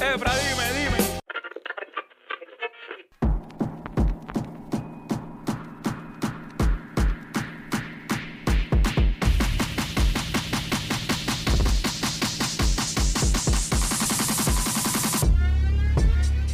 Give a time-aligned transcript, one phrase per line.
[0.00, 1.02] Efra, dime, dime.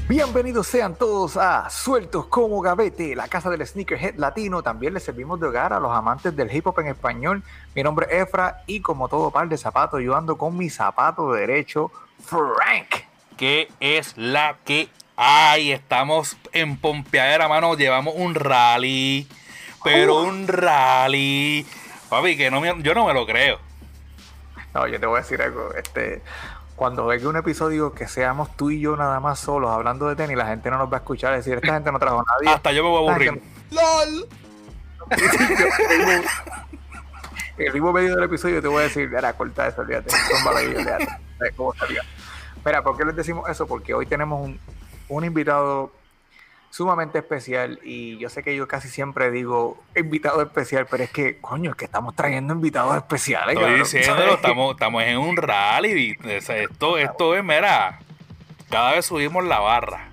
[0.08, 4.62] Bienvenidos sean todos a Sueltos como Gavete, la casa del sneakerhead latino.
[4.62, 7.42] También les servimos de hogar a los amantes del hip hop en español.
[7.74, 11.32] Mi nombre es Efra y como todo par de zapatos, yo ando con mi zapato
[11.32, 11.90] derecho,
[12.24, 13.07] Frank.
[13.38, 15.72] ¿Qué es la que hay?
[15.72, 17.74] Estamos en Pompeadera, mano.
[17.74, 19.26] Llevamos un rally,
[19.84, 21.64] pero un rally.
[22.10, 23.58] Papi, que no me- yo no me lo creo.
[24.74, 25.72] No, yo te voy a decir algo.
[25.74, 26.20] Este,
[26.76, 30.36] cuando venga un episodio que seamos tú y yo nada más solos hablando de tenis,
[30.36, 32.54] la gente no nos va a escuchar decir, esta gente no trajo a nadie.
[32.54, 33.30] Hasta yo me voy a aburrir.
[33.30, 33.46] gente
[37.58, 40.58] En el mismo medio del episodio te voy a decir, mira, corta eso, olvídate, tómbalo
[40.58, 41.08] ahí, olvídate.
[41.56, 42.02] ¿Cómo salga?
[42.64, 43.66] Mira, ¿por qué les decimos eso?
[43.66, 44.58] Porque hoy tenemos un,
[45.08, 45.92] un invitado
[46.70, 51.40] sumamente especial y yo sé que yo casi siempre digo invitado especial, pero es que,
[51.40, 53.54] coño, es que estamos trayendo invitados especiales.
[53.56, 56.18] Estoy cabrón, diciéndolo, estamos, estamos en un rally.
[56.24, 57.98] Esto, esto es, mira,
[58.70, 60.08] cada vez subimos la barra.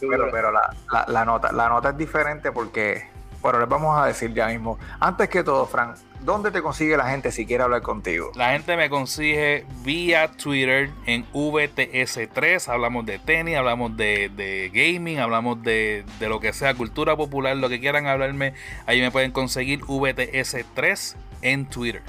[0.00, 3.06] Pero, pero la, la- la nota, la nota es diferente porque,
[3.42, 4.78] bueno, les vamos a decir ya mismo.
[4.98, 8.30] Antes que todo, Frank, ¿dónde te consigue la gente si quiere hablar contigo?
[8.34, 12.68] La gente me consigue vía Twitter en VTS3.
[12.68, 17.56] Hablamos de tenis, hablamos de, de gaming, hablamos de, de lo que sea, cultura popular,
[17.56, 18.54] lo que quieran hablarme.
[18.86, 22.02] Ahí me pueden conseguir VTS3 en Twitter.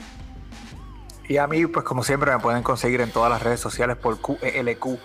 [1.27, 4.19] Y a mí, pues como siempre, me pueden conseguir en todas las redes sociales por
[4.19, 4.99] QELQ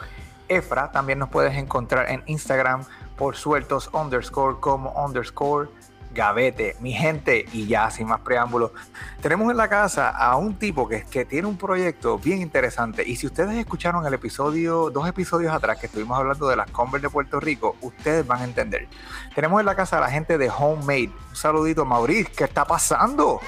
[0.48, 0.90] Efra.
[0.90, 2.84] También nos puedes encontrar en Instagram
[3.16, 5.68] por sueltos underscore como underscore
[6.16, 6.76] gavete.
[6.80, 8.72] Mi gente, y ya sin más preámbulos,
[9.20, 13.04] tenemos en la casa a un tipo que, que tiene un proyecto bien interesante.
[13.06, 17.06] Y si ustedes escucharon el episodio, dos episodios atrás que estuvimos hablando de las Converse
[17.06, 18.88] de Puerto Rico, ustedes van a entender.
[19.34, 21.12] Tenemos en la casa a la gente de Homemade.
[21.28, 23.34] Un saludito, Maurice, ¿qué está pasando?
[23.34, 23.42] Ok,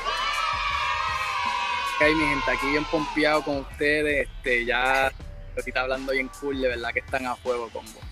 [2.15, 5.11] mi gente, aquí bien pompeado con ustedes, este, ya
[5.57, 8.05] ahorita hablando bien cool, de verdad que están a fuego con vos.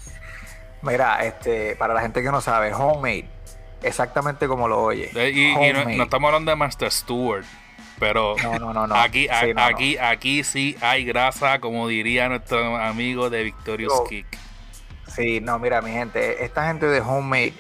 [0.82, 3.28] Mira, este, para la gente que no sabe, homemade,
[3.86, 5.10] exactamente como lo oye.
[5.14, 7.44] Eh, Y, y no, estamos hablando de Master Stewart,
[7.98, 13.30] pero No, no, aquí, a- Sí, aquí, aquí sí hay grasa, como diría nuestro amigo
[13.30, 14.26] de Victorious Yo- Kick.
[15.08, 17.54] Sí, no, mira, mi gente, esta gente de homemade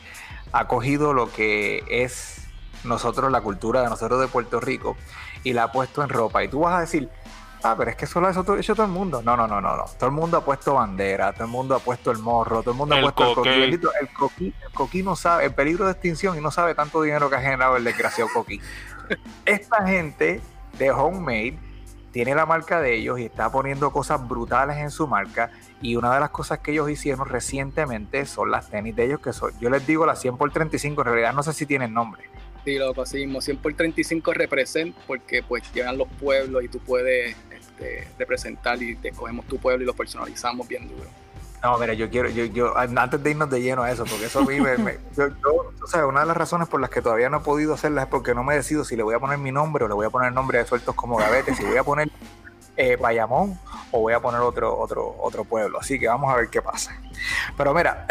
[0.52, 2.46] ha cogido lo que es
[2.84, 4.96] nosotros, la cultura de nosotros de Puerto Rico,
[5.42, 6.44] y la ha puesto en ropa.
[6.44, 7.08] Y tú vas a decir,
[7.70, 9.22] ah, pero es que eso lo ha hecho todo, hecho todo el mundo.
[9.22, 9.84] No, no, no, no, no.
[9.98, 12.76] Todo el mundo ha puesto bandera, todo el mundo ha puesto el morro, todo el
[12.76, 13.48] mundo El ha puesto coque.
[13.50, 13.60] el coquí.
[13.60, 17.02] Bendito, El coquí, el coquí no sabe, el peligro de extinción y no sabe tanto
[17.02, 18.60] dinero que ha generado el desgraciado coquí.
[19.44, 20.40] Esta gente
[20.78, 21.58] de homemade
[22.12, 25.50] tiene la marca de ellos y está poniendo cosas brutales en su marca.
[25.82, 29.34] Y una de las cosas que ellos hicieron recientemente son las tenis de ellos, que
[29.34, 32.24] son, yo les digo las 100 por 35, en realidad no sé si tienen nombre.
[32.64, 36.80] Sí, loco, así mismo, 100 por 35 represent, porque pues llegan los pueblos y tú
[36.80, 37.36] puedes
[37.78, 41.08] este, representar y te cogemos tu pueblo y lo personalizamos bien duro.
[41.62, 44.44] No, mira, yo quiero, yo, yo, antes de irnos de lleno a eso, porque eso
[44.44, 44.76] mí me,
[45.16, 47.74] yo, yo- o sea, una de las razones por las que todavía no he podido
[47.74, 49.94] hacerlas es porque no me decido si le voy a poner mi nombre o le
[49.94, 52.08] voy a poner el nombre de Sueltos como Gavete, si voy a poner
[52.76, 53.58] eh, Bayamón
[53.90, 55.80] o voy a poner otro, otro, otro pueblo.
[55.80, 57.00] Así que vamos a ver qué pasa.
[57.56, 58.06] Pero mira,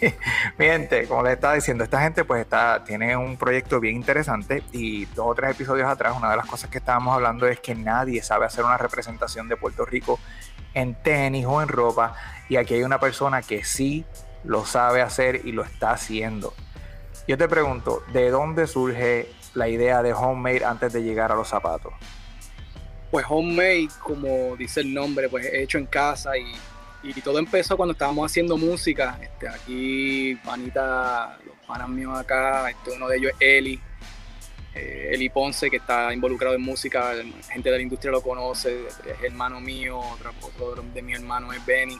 [0.58, 4.62] mi gente, como les estaba diciendo, esta gente pues está, tiene un proyecto bien interesante
[4.72, 7.74] y dos o tres episodios atrás, una de las cosas que estábamos hablando es que
[7.74, 10.18] nadie sabe hacer una representación de Puerto Rico
[10.74, 12.14] en tenis o en ropa
[12.48, 14.04] y aquí hay una persona que sí
[14.44, 16.52] lo sabe hacer y lo está haciendo.
[17.26, 21.48] Yo te pregunto, ¿de dónde surge la idea de homemade antes de llegar a los
[21.48, 21.94] zapatos?
[23.14, 28.28] Pues homemade, como dice el nombre, pues hecho en casa y, todo empezó cuando estábamos
[28.28, 29.16] haciendo música.
[29.22, 33.80] Este, aquí, panita, los panas míos acá, este, uno de ellos es Eli,
[34.74, 37.12] eh, Eli Ponce, que está involucrado en música,
[37.48, 40.00] gente de la industria lo conoce, es hermano mío,
[40.40, 41.96] otro, de mis hermanos es Benny,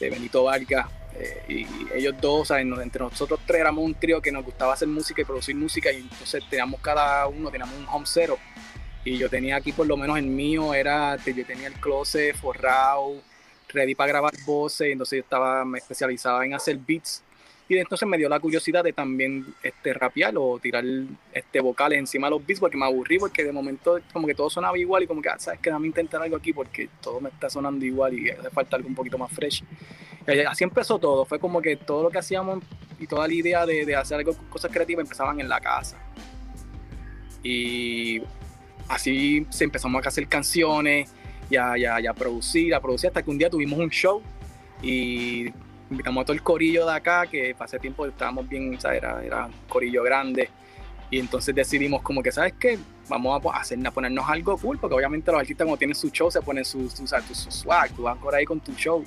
[0.00, 0.86] de Benito Vargas.
[1.18, 2.64] eh, y ellos dos, ¿sabes?
[2.64, 5.96] Entre nosotros tres éramos un trío que nos gustaba hacer música y producir música y
[5.96, 8.38] entonces teníamos cada uno, teníamos un home cero
[9.04, 13.16] y yo tenía aquí por lo menos el mío era yo tenía el closet forrado
[13.68, 17.22] ready para grabar voces entonces yo estaba me especializaba en hacer beats.
[17.66, 20.84] Y entonces me dio la curiosidad de también este rapear o tirar
[21.32, 24.50] este vocales encima de los beats porque me aburrí porque de momento como que todo
[24.50, 27.30] sonaba igual y como que ah, sabes que dame intentar algo aquí porque todo me
[27.30, 29.64] está sonando igual y hace falta algo un poquito más fresh
[30.28, 32.62] Y así empezó todo fue como que todo lo que hacíamos
[33.00, 35.96] y toda la idea de, de hacer algo cosas creativas empezaban en la casa.
[37.42, 38.20] Y
[38.88, 41.10] así se empezamos a hacer canciones
[41.50, 43.90] y a, y a- y a producir, a producir hasta que un día tuvimos un
[43.90, 44.22] show
[44.82, 45.46] y
[45.90, 49.46] invitamos a todo el corillo de acá, que hace tiempo estábamos bien, o Era, era
[49.46, 50.48] un corillo grande.
[51.10, 52.78] Y entonces decidimos como que, ¿sabes qué?
[53.08, 56.30] Vamos a, hacer, a ponernos algo cool, porque obviamente los artistas cuando tienen su show
[56.30, 59.04] se ponen su, su, su, swag, tú vas por ahí con tu show,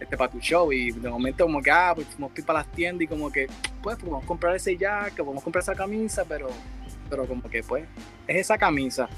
[0.00, 3.02] este, para tu show, y de momento como que, ah, pues fuimos para las tiendas
[3.02, 3.46] y como que,
[3.82, 6.48] pues, podemos comprar ese jacket, podemos comprar esa camisa, pero,
[7.08, 7.84] pero como que, pues,
[8.26, 9.08] es esa camisa.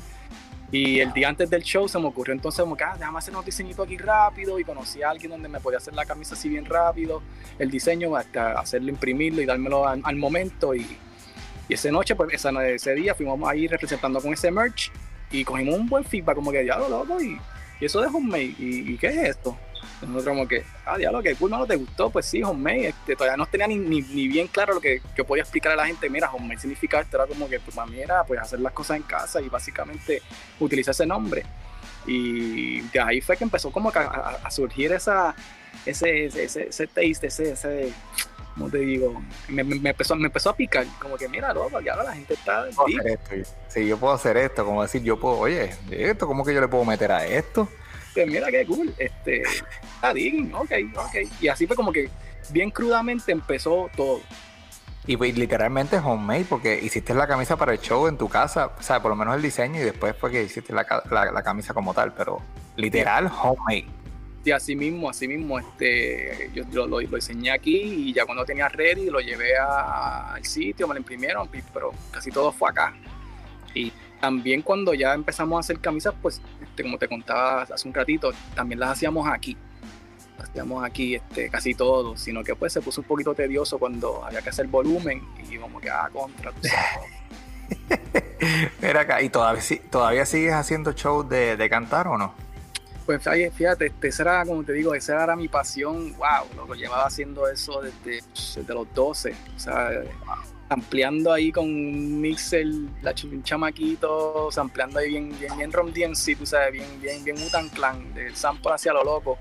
[0.71, 3.35] Y el día antes del show se me ocurrió entonces como que, ah, déjame hacer
[3.35, 6.51] un diseñito aquí rápido y conocí a alguien donde me podía hacer la camisa así
[6.51, 7.23] bien rápido,
[7.59, 10.75] el diseño, hasta hacerlo, imprimirlo y dármelo al, momento.
[10.75, 10.87] Y,
[11.69, 14.93] y esa noche, pues ese día fuimos ahí representando con ese merch
[15.31, 17.39] y cogimos un buen feedback, como que diablo, loco, y,
[17.81, 19.57] y eso de homemade, ¿y, ¿y qué es esto?
[20.03, 23.37] Nosotros como que, ah, diablo, que cool, no te gustó, pues sí, homemade, este, todavía
[23.37, 26.31] no tenía ni, ni, bien claro lo que yo podía explicar a la gente, mira,
[26.31, 29.03] homemade significa esto, era como que pues, para mí era pues hacer las cosas en
[29.03, 30.23] casa y básicamente
[30.61, 31.45] utilizar ese nombre.
[32.07, 35.35] Y de ahí fue que empezó como a, a, surgir esa,
[35.85, 37.93] ese, ese, ese, taste, ese, ese,
[38.55, 39.21] ¿cómo te digo?
[39.49, 42.67] Me, me, empezó, me empezó a picar, como que mira, loco, ya la gente está...
[43.69, 46.69] Sí, yo puedo hacer esto, como decir, yo puedo, oye, esto, ¿cómo que yo le
[46.69, 47.69] puedo meter a esto?
[48.27, 49.43] Mira qué cool, este,
[50.03, 51.15] ah, ok, ok.
[51.41, 52.09] Y así fue como que
[52.51, 54.21] bien crudamente empezó todo.
[55.07, 58.83] Y pues, literalmente homemade, porque hiciste la camisa para el show en tu casa, o
[58.83, 62.13] sea, por lo menos el diseño y después fue que hiciste la, camisa como tal,
[62.13, 62.43] pero
[62.77, 63.87] literal homemade.
[64.45, 67.77] Y así mismo, así mismo, este, yo, lo, lo, diseñé aquí
[68.09, 72.53] y ya cuando tenía ready lo llevé al sitio, me lo imprimieron, pero casi todo
[72.53, 72.95] fue acá.
[73.75, 77.95] Y también cuando ya empezamos a hacer camisas, pues este, como te contaba hace un
[77.95, 79.57] ratito, también las hacíamos aquí.
[80.39, 84.25] Las hacíamos aquí este, casi todo, sino que pues se puso un poquito tedioso cuando
[84.25, 86.53] había que hacer volumen y como que ah, contra.
[88.81, 92.35] Mira acá, ¿y todavía, todavía sigues haciendo shows de, cantar o no?
[93.05, 93.23] Pues
[93.55, 97.49] fíjate, este, esa era, como te digo, esa era mi pasión, wow, lo, llevaba haciendo
[97.49, 99.91] eso desde, desde los 12, o sea,
[100.69, 102.67] ampliando ahí con un mixer,
[103.03, 107.39] la un chamaquito, ampliando ahí bien, bien, bien Rom DMC, tú sabes, bien, bien, bien
[107.39, 109.39] Mutan Clan, del sample hacia lo loco.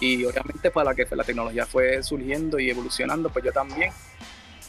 [0.00, 3.92] Y obviamente para la que la tecnología fue surgiendo y evolucionando, pues yo también.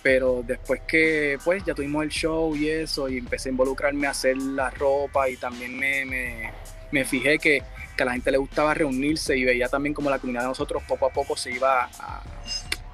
[0.01, 4.11] Pero después que pues ya tuvimos el show y eso, y empecé a involucrarme a
[4.11, 6.53] hacer la ropa y también me, me,
[6.91, 7.61] me fijé que,
[7.97, 10.81] que, a la gente le gustaba reunirse y veía también como la comunidad de nosotros
[10.87, 12.23] poco a poco se iba a,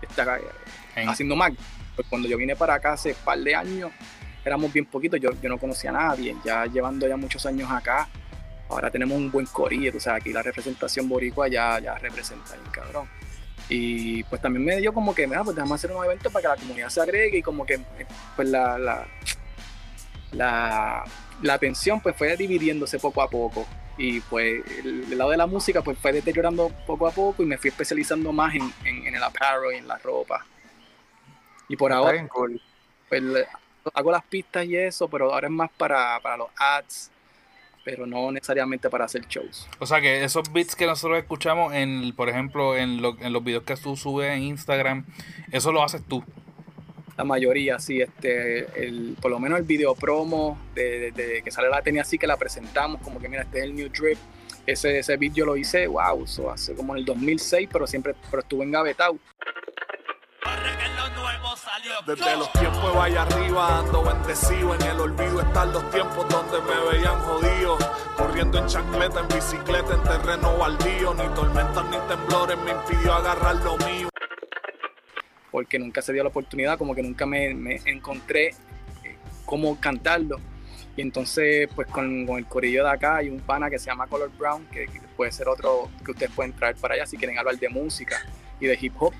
[0.01, 0.41] estar
[1.07, 1.51] haciendo más
[1.95, 3.91] pues cuando yo vine para acá hace un par de años,
[4.43, 8.07] éramos bien poquitos, yo, yo no conocía a nadie, ya llevando ya muchos años acá,
[8.69, 12.71] ahora tenemos un buen corillo, o sea, aquí la representación boricua ya, ya representa el
[12.71, 13.07] cabrón.
[13.67, 16.47] Y pues también me dio como que, mira, pues déjame hacer un evento para que
[16.49, 17.79] la comunidad se agregue y como que
[18.35, 19.07] pues la, la,
[21.41, 23.65] la, atención pues fue dividiéndose poco a poco.
[23.97, 27.57] Y pues el, lado de la música pues fue deteriorando poco a poco y me
[27.57, 30.45] fui especializando más en, en, en el apparel y en la ropa.
[31.67, 32.27] Y por ahora,
[33.09, 33.23] pues,
[33.93, 37.11] hago las pistas y eso, pero ahora es más para, los ads,
[37.83, 39.67] pero no necesariamente para hacer shows.
[39.79, 43.63] O sea que esos beats que nosotros escuchamos, en por ejemplo, en, en los videos
[43.63, 45.05] que tú subes en Instagram,
[45.51, 46.23] eso lo haces tú.
[47.17, 51.81] La mayoría, sí, este, el, por lo menos el video promo de, que sale la
[51.81, 54.17] tenía así que la presentamos, como que mira, este es el new drip.
[54.65, 58.15] Ese, ese beat yo lo hice, wow, eso hace como en el 2006, pero siempre
[58.29, 59.17] pero estuve engavetado.
[62.03, 64.75] Desde los tiempos vaya arriba ando bendecido.
[64.75, 67.77] En el olvido están los tiempos donde me veían jodido.
[68.17, 71.13] Corriendo en chancleta, en bicicleta, en terreno baldío.
[71.13, 74.09] Ni tormentas ni temblores me impidió agarrar lo mío.
[75.51, 77.49] Porque nunca se dio la oportunidad, como que nunca me,
[77.85, 78.47] encontré
[79.03, 80.37] eh, cómo cantarlo.
[80.97, 84.31] Y entonces, pues con, el corillo de acá hay un pana que se llama Color
[84.37, 87.69] Brown, que, puede ser otro que ustedes pueden traer para allá si quieren hablar de
[87.69, 88.17] música
[88.59, 89.13] y de hip hop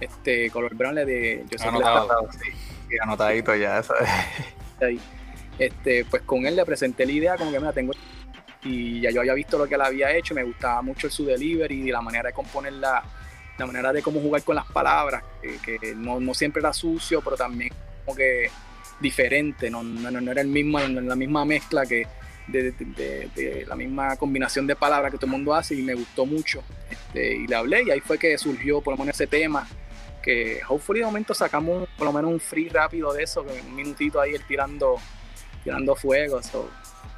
[0.00, 3.94] este Color Brown le de yo sé Anotado, sí, anotadito ya eso.
[4.80, 5.00] Ahí.
[5.58, 7.92] Este, pues con él le presenté la idea como que me la tengo
[8.62, 11.88] y ya yo había visto lo que él había hecho, me gustaba mucho su delivery
[11.88, 13.02] y la manera de componer la,
[13.56, 15.22] la manera de cómo jugar con las palabras,
[15.64, 17.72] que, no, no, siempre era sucio, pero también
[18.04, 18.50] como que
[19.00, 22.06] diferente, no, no, no era el mismo, la misma mezcla que
[22.48, 25.94] de, de, de, la misma combinación de palabras que todo el mundo hace y me
[25.94, 26.62] gustó mucho.
[26.90, 29.68] Este, y le hablé y ahí fue que surgió por lo menos ese tema
[30.28, 34.20] que hopefully de momento sacamos por lo menos un free rápido de eso, un minutito
[34.20, 34.96] ahí tirando,
[35.64, 36.38] tirando fuego.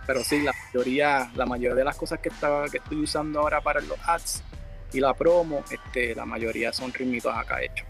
[0.06, 3.60] Pero sí, la mayoría, la mayoría de las cosas que, estaba, que estoy usando ahora
[3.60, 4.44] para los ads
[4.92, 7.88] y la promo, este, la mayoría son ritmitos acá hechos.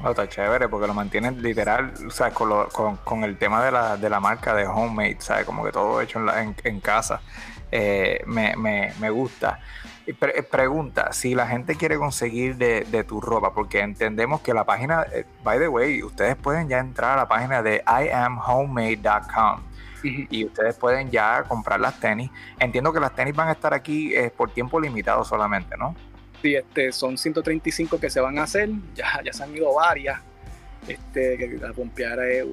[0.00, 3.96] Oh, está chévere porque lo mantienes literal, o sea, con, con, el tema de la,
[3.96, 5.44] de la, marca de homemade, ¿sabes?
[5.44, 7.20] Como que todo hecho en, en, casa.
[7.72, 9.58] Eh, me, me, me, gusta.
[10.12, 15.24] Pregunta, si la gente quiere conseguir de, tu ropa, porque entendemos que la página, eh,
[15.42, 19.62] by the way, ustedes pueden ya entrar a la página de iamhomemade.com
[20.02, 22.30] y ustedes pueden ya comprar las tenis.
[22.58, 25.96] Entiendo que las tenis van a estar aquí eh, por tiempo limitado solamente, ¿no?
[26.42, 30.20] Sí, este, son 135 que se van a hacer, ya, ya se han ido varias.
[30.86, 32.44] Este, que la pompeara es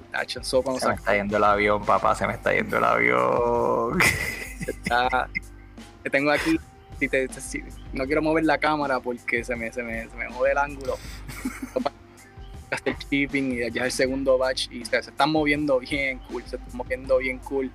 [0.63, 3.99] cuando se me está yendo el avión, papá, se me está yendo el avión.
[4.61, 5.27] Está,
[6.11, 6.59] tengo aquí
[7.93, 10.97] no quiero mover la cámara porque se me, se me, se me jode el ángulo.
[12.85, 16.77] el shipping y ya el segundo batch y se, están moviendo bien cool, se están
[16.77, 17.71] moviendo bien cool.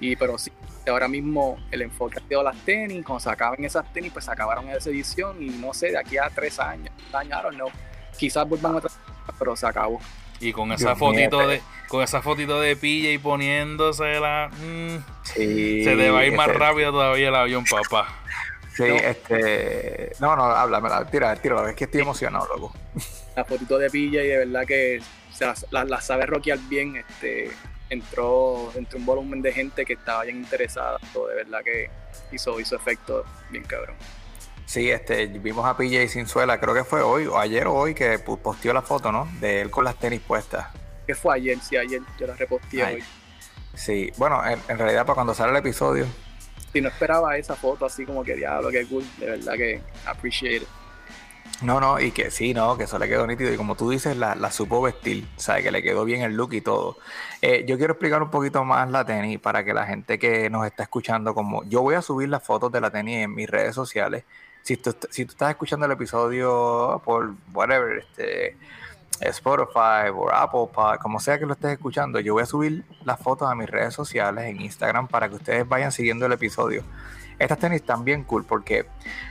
[0.00, 0.50] Y pero sí,
[0.88, 4.32] ahora mismo el enfoque ha sido las tenis, cuando se acaben esas tenis, pues se
[4.32, 7.66] acabaron esa edición y no sé, de aquí a tres años, años, no,
[8.18, 8.90] quizás vuelvan otra
[9.38, 10.00] pero se acabó.
[10.40, 16.10] Y con esa fotito de con esa fotito de pilla y poniéndosela, mmm, se te
[16.10, 18.08] va a ir más rápido todavía el avión, papá.
[18.74, 20.12] Sí, este.
[20.20, 22.72] No, no, háblame, tira, tira, es que estoy emocionado, loco.
[23.36, 25.00] La fotito de Pilla y de verdad que
[25.70, 26.96] la, sabe rockear bien.
[26.96, 27.50] Este,
[27.88, 30.98] entró, entre un volumen de gente que estaba bien interesada.
[31.12, 31.90] Todo, de verdad que
[32.32, 33.96] hizo, hizo efecto bien cabrón.
[34.66, 38.18] Sí, este, vimos a PJ Sinzuela, creo que fue hoy, o ayer o hoy, que
[38.18, 39.28] posteó la foto, ¿no?
[39.40, 40.68] De él con las tenis puestas.
[41.06, 43.04] Que fue ayer, sí, ayer yo la reposteé hoy.
[43.74, 46.06] Sí, bueno, en realidad para cuando sale el episodio,
[46.72, 50.66] si no esperaba esa foto así como que diablo, que cool, de verdad que appreciate
[51.62, 53.52] No, no, y que sí, no, que eso le quedó nítido.
[53.52, 55.64] Y como tú dices, la, supo vestir, ¿sabes?
[55.64, 56.96] Que le quedó bien el look y todo.
[57.40, 60.66] Eh, yo quiero explicar un poquito más la tenis para que la gente que nos
[60.66, 63.74] está escuchando, como yo voy a subir las fotos de la tenis en mis redes
[63.74, 64.24] sociales.
[64.62, 68.56] Si tú, si tú estás escuchando el episodio por whatever, este,
[69.30, 73.20] Spotify o Apple Pod, como sea que lo estés escuchando, yo voy a subir las
[73.20, 76.84] fotos a mis redes sociales en Instagram para que ustedes vayan siguiendo el episodio.
[77.38, 78.86] Estas tenis están bien cool porque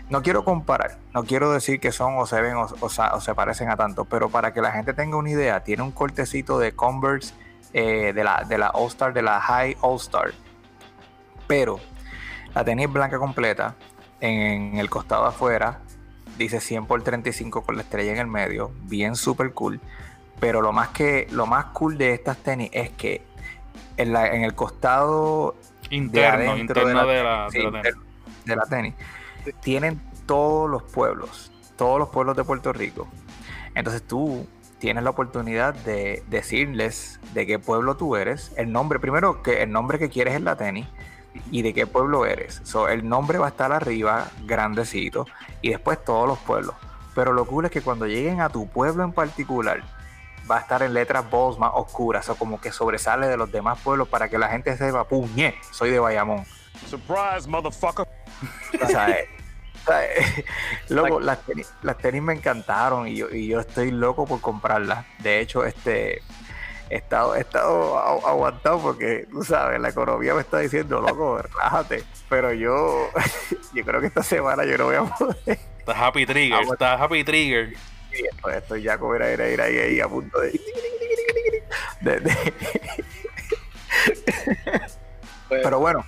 [0.09, 3.77] no quiero comparar, no quiero decir que son o se ven o, se parecen a
[3.77, 7.33] tanto, pero para que la gente tenga una idea, tiene un cortecito de Converse
[7.73, 10.31] eh, de la, de la All Star, de la High All Star,
[11.47, 11.79] pero
[12.53, 13.75] la tenis blanca completa,
[14.19, 15.79] en el costado afuera
[16.41, 19.79] dice 100 por 35 con la estrella en el medio, bien super cool.
[20.39, 23.21] Pero lo más que lo más cool de estas tenis es que
[23.97, 25.55] en, la, en el costado
[25.89, 28.95] interno, interno de, la, de, la, tenis.
[29.61, 33.07] tienen todos los pueblos, todos los pueblos de Puerto Rico.
[33.75, 34.47] Entonces tú
[34.79, 39.71] tienes la oportunidad de decirles de qué pueblo tú eres, el nombre, primero que el
[39.71, 40.87] nombre que quieres en la tenis
[41.51, 42.61] y de qué pueblo eres.
[42.63, 45.27] So, el nombre va a estar arriba, grandecito,
[45.61, 46.75] y después todos los pueblos.
[47.15, 49.83] Pero lo cool es que cuando lleguen a tu pueblo en particular,
[50.49, 53.79] va a estar en letras bold más oscuras, o como que sobresale de los demás
[53.81, 56.45] pueblos para que la gente sepa, puñe, soy de Bayamón.
[56.87, 58.07] Surprise, motherfucker.
[58.81, 59.29] O sea, eh,
[59.89, 60.45] eh,
[61.21, 65.05] las tenis, las tenis, me encantaron y yo, y yo estoy loco por comprarlas.
[65.19, 66.21] De hecho, este
[66.91, 72.03] he estado, he estado aguantado porque, tú sabes, la economía me está diciendo, loco, relájate.
[72.29, 73.09] Pero yo,
[73.73, 75.57] yo creo que esta semana yo no voy a poder.
[75.79, 77.73] Estás happy trigger, estás happy trigger.
[78.11, 80.59] Sí, pues estoy ya como era, era, era ahí, ahí a punto de...
[85.47, 86.05] Pues Pero bueno,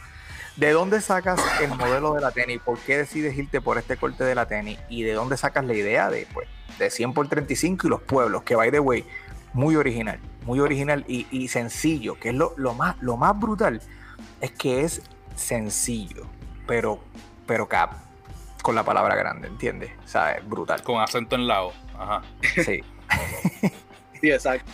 [0.57, 2.59] ¿de dónde sacas el modelo de la tenis?
[2.63, 4.79] ¿Por qué decides irte por este corte de la tenis?
[4.89, 6.47] ¿Y de dónde sacas la idea de, pues,
[6.77, 8.43] de 100 por 35 y los pueblos?
[8.43, 9.05] Que, by the way,
[9.53, 13.81] muy original, muy original y, sencillo, que es lo, más, lo más brutal,
[14.41, 15.01] es que es
[15.35, 16.27] sencillo,
[16.67, 16.99] pero,
[17.45, 17.93] pero cap,
[18.61, 19.91] con la palabra grande, ¿entiendes?
[20.05, 20.47] ¿Sabes?
[20.47, 20.83] Brutal.
[20.83, 21.73] Con acento en lado.
[21.97, 22.21] Ajá.
[22.41, 22.81] Sí.
[24.21, 24.71] sí, exacto.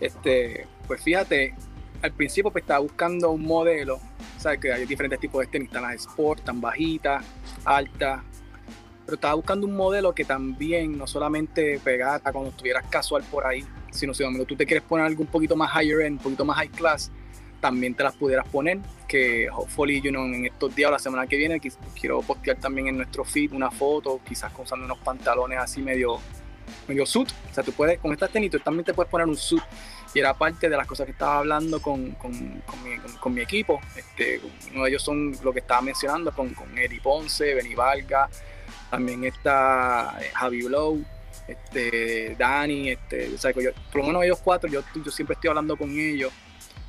[0.00, 1.54] Este, pues fíjate,
[2.02, 3.98] al principio pues estaba buscando un modelo,
[4.38, 7.24] sabes que hay diferentes tipos de tenis, están las sport, tan bajitas,
[7.64, 8.22] altas,
[9.04, 13.64] pero estaba buscando un modelo que también no solamente pegara cuando estuvieras casual por ahí,
[13.90, 16.56] sino si tú te quieres poner algo un poquito más higher end, un poquito más
[16.56, 17.10] high class,
[17.60, 18.78] también te las pudieras poner,
[19.08, 21.60] que hopefully, you know, en estos días o la semana que viene
[21.98, 26.18] quiero postear también en nuestro feed una foto, quizás usando unos pantalones así medio,
[26.86, 29.36] medio suit, o sea, tú puedes, con estas tenis, tú también te puedes poner un
[29.36, 29.62] suit,
[30.14, 32.60] y era parte de las cosas que estaba hablando con, con, mi,
[33.20, 34.40] con, mi, equipo, este,
[34.72, 38.28] uno de ellos son lo que estaba mencionando, con, con Eddie Ponce, Benny Valga,
[38.90, 41.04] también está eh, Javi Blow,
[41.48, 43.30] este, Dani, este,
[43.92, 46.32] por lo menos ellos cuatro, yo, siempre estoy hablando con ellos.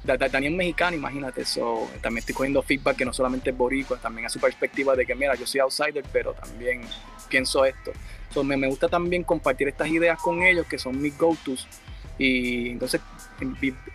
[0.04, 1.90] Dani es mexicano, imagínate, eso.
[2.02, 5.16] también estoy cogiendo feedback que no solamente es boricua, también a su perspectiva de que,
[5.16, 6.82] mira, yo soy outsider, pero también
[7.30, 7.92] pienso esto.
[8.30, 11.68] So, me, gusta también compartir estas ideas con ellos, que son mis go-tos,
[12.18, 13.02] y entonces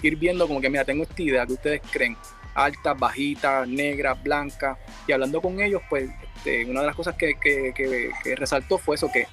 [0.03, 2.17] ir viendo como que, mira, tengo esta idea que ustedes creen,
[2.55, 4.79] altas, bajitas, negras, blancas.
[5.07, 9.27] Y hablando con ellos, pues este, una de las cosas que, resaltó fue eso, que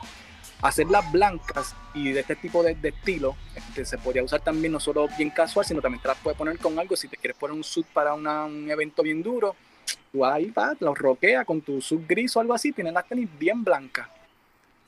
[0.61, 5.07] hacerlas blancas y de este tipo de, estilo este, se podría usar también no solo
[5.17, 6.95] bien casual, sino también te las puedes poner con algo.
[6.95, 9.55] Si te quieres poner un suit para un evento bien duro,
[10.11, 13.29] tú ahí vas, los roquea con tu suit gris o algo así, tienes las tenis
[13.37, 14.07] bien blancas.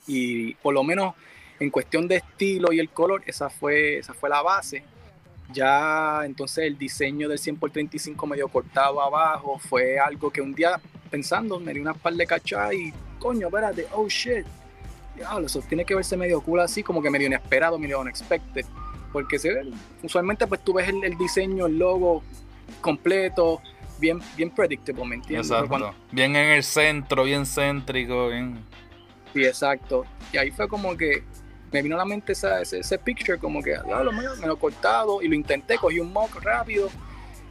[0.08, 1.16] Y por lo menos
[1.60, 4.84] en cuestión de estilo y el color, esa fue, esa fue la base.
[5.54, 10.54] Ya entonces el diseño del 100 x 35 medio cortado abajo fue algo que un
[10.54, 14.46] día pensando me di una par de cachas y coño, espérate, oh shit.
[15.15, 18.65] Diablo, eso tiene que verse medio cool así, como que medio inesperado, medio unexpected.
[19.12, 19.72] Porque se ve,
[20.03, 22.24] usualmente pues tú ves el, diseño, el logo
[22.80, 23.62] completo,
[24.00, 25.51] bien, bien predictable, ¿me entiendes?
[25.51, 25.94] Exacto.
[26.12, 28.63] bien en el centro, bien céntrico, bien.
[29.34, 30.06] Sí, exacto.
[30.32, 31.24] Y ahí fue como que
[31.72, 34.58] me vino a la mente esa, ese, ese picture, como que, lo me lo he
[34.58, 36.89] cortado y lo intenté, cogí un mock rápido,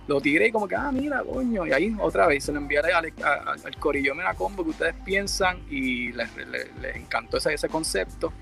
[0.06, 2.78] lo tiré y como que, ah, mira, coño, y ahí otra vez se lo envié
[2.78, 6.28] al, al, corillo la combo que ustedes piensan y les,
[6.94, 8.32] encantó ese, ese concepto.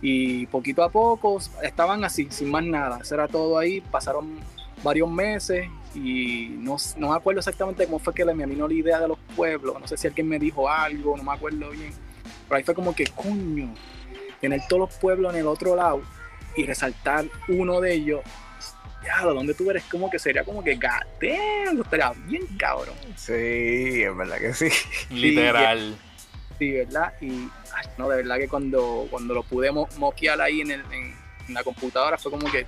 [0.00, 3.00] Y poquito a poco estaban así, sin más nada.
[3.02, 3.80] Eso era todo ahí.
[3.80, 4.38] Pasaron
[4.82, 8.74] varios meses y no, no me acuerdo exactamente cómo fue que le me vino la
[8.74, 9.80] idea de los pueblos.
[9.80, 11.92] No sé si alguien me dijo algo, no me acuerdo bien.
[12.48, 13.74] Pero ahí fue como que, coño,
[14.40, 16.02] tener todos los pueblos en el otro lado
[16.56, 18.20] y resaltar uno de ellos,
[19.08, 22.94] ya, donde tú eres como que sería como que gateo, estaría bien cabrón.
[23.16, 24.68] Sí, es verdad que sí.
[25.10, 25.96] Literal.
[26.58, 27.14] Sí, ¿verdad?
[27.20, 27.48] Y
[27.96, 32.18] no, de verdad que cuando, cuando lo pudimos moquear ahí en, el, en, la computadora
[32.18, 32.66] fue como que.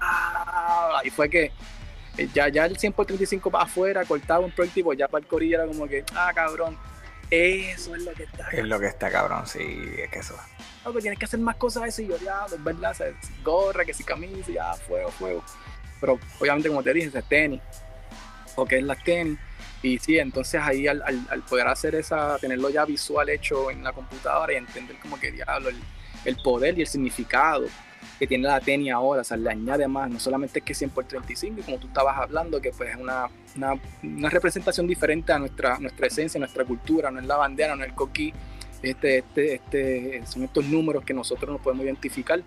[0.00, 1.50] Ah, y fue que
[2.16, 5.28] eh, ya, ya el 100 por 35 para afuera, cortaba un proyecto, ya para el
[5.28, 6.76] corillo era como que, ah, cabrón,
[7.30, 8.48] eso es lo que está.
[8.50, 9.60] Es lo que está, cabrón, sí,
[9.98, 10.36] es que eso
[10.84, 12.96] no, que tienes que hacer más cosas así, yo ya, es verdad,
[13.44, 15.44] gorra, que si camisa, ya, fuego, fuego.
[16.00, 17.60] Pero obviamente, como te dije, es tenis,
[18.56, 19.38] o que es las tenis.
[19.82, 21.02] Y sí, entonces ahí al,
[21.48, 25.70] poder hacer esa, tenerlo ya visual hecho en la computadora y entender como que diablo,
[26.24, 27.66] el, poder y el significado
[28.18, 30.90] que tiene la tenis ahora, o sea, le añade más, no solamente es que 100
[30.90, 33.30] por 35, y como tú estabas hablando, que pues es una,
[34.02, 37.88] una, representación diferente a nuestra, nuestra esencia, nuestra cultura, no es la bandera, no es
[37.88, 38.32] el coquí,
[38.82, 42.42] este, este, este, son estos números que nosotros nos podemos identificar,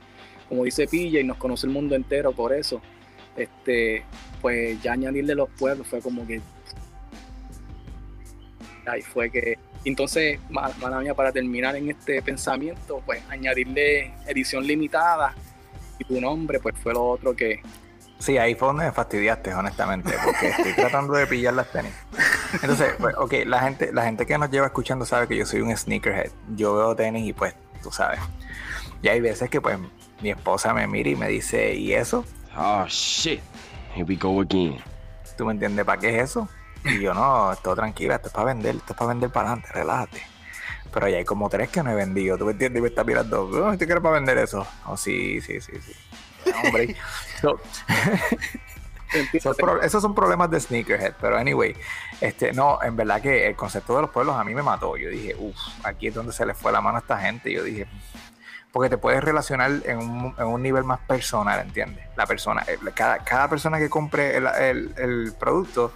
[0.50, 2.82] como dice Pilla, y nos conoce el mundo entero por eso.
[3.36, 4.04] Este,
[4.42, 6.42] pues ya añadirle los pueblos fue como que.
[8.86, 9.58] Ahí fue que.
[9.86, 15.36] Entonces, mala mía, para terminar en este pensamiento, pues añadirle edición limitada
[16.00, 17.62] y tu nombre, pues fue lo otro que,
[18.24, 21.92] Sí, ahí fue donde me fastidiaste, honestamente, porque estoy tratando de pillar las tenis.
[22.54, 25.60] Entonces, pues, ok, la gente, la gente que nos lleva escuchando sabe que yo soy
[25.60, 26.32] un sneakerhead.
[26.56, 28.22] Yo veo tenis y pues, tú sabes.
[29.02, 29.78] Y hay veces que pues
[30.22, 32.24] mi esposa me mira y me dice, ¿y eso?
[32.56, 33.42] Oh, shit.
[33.96, 34.78] Here we go again.
[35.38, 36.48] ¿Tú me entiendes para qué es eso?
[36.86, 39.70] Y yo, no, estoy tranquila, esto es para vender, esto es para vender para adelante,
[39.74, 40.22] relájate.
[40.92, 42.80] Pero ya hay como tres que no he vendido, ¿tú me entiendes?
[42.80, 44.68] Y me está mirando, ¿tú quieres para vender eso?
[44.86, 45.94] Oh, sí, sí, sí, sí
[46.64, 46.96] hombre.
[49.84, 51.76] esos son problemas de sneakerhead, pero anyway,
[52.20, 54.98] este, no, en verdad que el concepto de los pueblos a mí me mató.
[54.98, 57.52] Yo dije, uff, aquí es donde se le fue la mano a esta gente.
[57.52, 57.88] Yo dije,
[58.74, 62.06] porque te puedes relacionar en un, nivel más personal, ¿entiendes?
[62.18, 65.94] La persona, eh, cada, cada persona que compre el, producto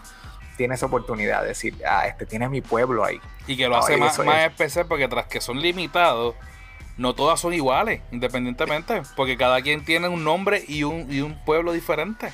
[0.58, 3.20] tiene esa oportunidad de decir, ah, este tiene mi pueblo ahí.
[3.48, 6.36] Y que lo hace más, más especial porque tras que son limitados,
[6.98, 11.44] no todas son iguales, independientemente, porque cada quien tiene un nombre y un, y un
[11.46, 12.30] pueblo diferente.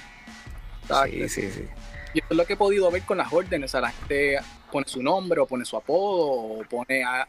[1.05, 1.67] Sí, sí, sí.
[2.13, 3.69] Y eso es lo que he podido ver con las órdenes.
[3.69, 7.25] O sea, la gente pone su nombre o pone su apodo o pone a,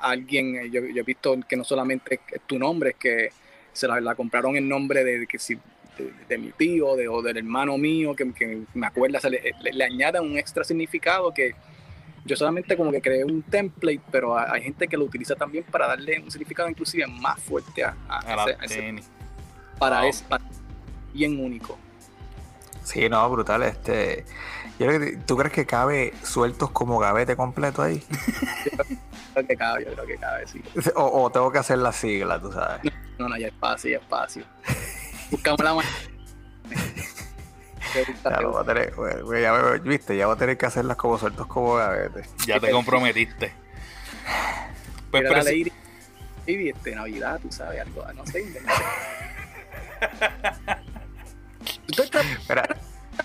[0.00, 0.56] alguien.
[0.56, 3.28] Eh, yo, he visto que no solamente es tu nombre, es que
[3.72, 5.58] se la, compraron en nombre de, que si,
[6.28, 8.24] de, mi tío de, o del hermano mío, que,
[8.74, 11.54] me acuerda, le, le, añaden un extra significado que
[12.24, 15.86] yo solamente como que creé un template, pero hay gente que lo utiliza también para
[15.86, 17.96] darle un significado inclusive más fuerte a,
[18.62, 18.94] ese,
[19.78, 20.24] para es
[21.12, 21.78] bien único.
[22.84, 23.62] Sí, no, brutal.
[23.64, 24.24] Este,
[25.26, 28.00] ¿Tú crees que cabe sueltos como gavete completo ahí?
[28.00, 28.06] yo
[29.34, 30.62] creo que cabe, yo creo que cabe, sí.
[30.94, 32.92] O, tengo que hacer la sigla, tú sabes.
[33.18, 34.44] No, no, ya espacio, ya espacio.
[35.30, 35.76] Buscamos la
[38.24, 38.94] ya lo voy a tener,
[39.42, 42.28] ya, viste, ya voy a tener que hacerlas como sueltos como gavetes.
[42.46, 43.52] Ya te comprometiste.
[45.10, 45.72] Pues, pero la ley
[46.46, 48.44] y este, Navidad, tú sabes, algo, no sé.
[51.94, 52.24] ¿Tú estás,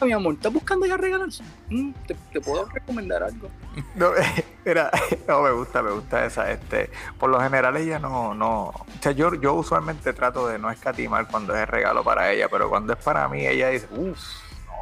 [0.04, 1.42] mi amor, ¿estás buscando ya regalos?
[1.70, 1.92] Mm,
[2.32, 3.50] ¿te, puedo recomendar algo?
[3.96, 4.12] No,
[4.66, 4.92] mira,
[5.28, 6.52] no, me gusta, me gusta esa.
[6.52, 6.90] Este,
[7.20, 11.28] por lo general ella no, no, o sea, yo, yo usualmente trato de no escatimar
[11.28, 14.20] cuando es el regalo para ella, pero cuando es para mí, ella dice, uff,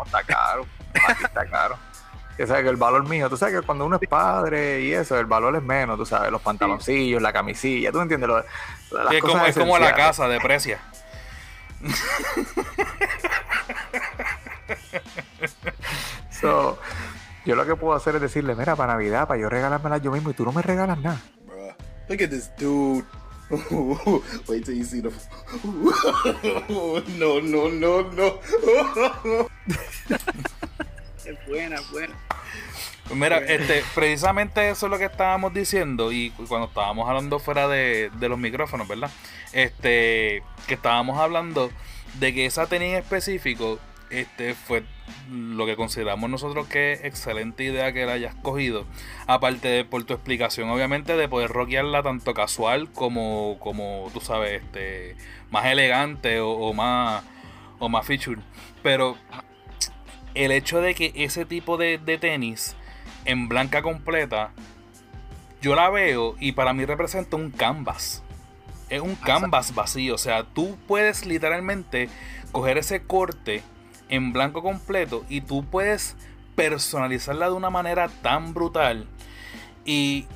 [0.06, 1.78] está caro, está caro.
[2.38, 5.20] Que sabes que el valor mío, tú sabes que cuando uno es padre y eso,
[5.20, 8.30] el valor es menos, tú sabes, los pantaloncillos, la camisilla, tú entiendes.
[8.30, 8.46] Lo, las
[9.10, 10.80] Sí, es, como, cosas es como la casa, deprecia.
[16.42, 16.80] So,
[17.46, 20.32] yo lo que puedo hacer es decirle, mira, para Navidad, para yo regalármela yo mismo
[20.32, 21.22] y tú no me regalas nada.
[21.46, 21.76] Bruh.
[22.10, 23.06] Look at this dude.
[24.48, 25.10] Wait till you see the.
[27.20, 28.40] no, no, no, no.
[31.26, 32.16] Es buena, es buena.
[33.14, 38.10] Mira, este, precisamente eso es lo que estábamos diciendo y cuando estábamos hablando fuera de,
[38.20, 39.12] de los micrófonos, ¿verdad?
[39.52, 41.72] Este, que estábamos hablando
[42.20, 43.80] de que esa tenis en específico,
[44.12, 44.84] este, fue
[45.30, 48.86] lo que consideramos nosotros que es excelente idea que la hayas cogido.
[49.28, 54.62] Aparte de por tu explicación, obviamente, de poder rockearla tanto casual como, como tú sabes,
[54.62, 55.16] este,
[55.50, 57.24] más elegante o, o más,
[57.80, 58.42] o más feature.
[58.84, 59.18] Pero
[60.34, 62.76] el hecho de que ese tipo de, de tenis
[63.26, 64.52] en blanca completa,
[65.62, 68.24] yo la veo y para mí representa un canvas.
[68.90, 70.16] Es un canvas vacío.
[70.16, 72.10] O sea, tú puedes literalmente
[72.52, 73.64] coger ese corte
[74.12, 76.16] en blanco completo y tú puedes
[76.56, 79.08] personalizarla de una manera tan brutal.
[79.84, 80.28] Y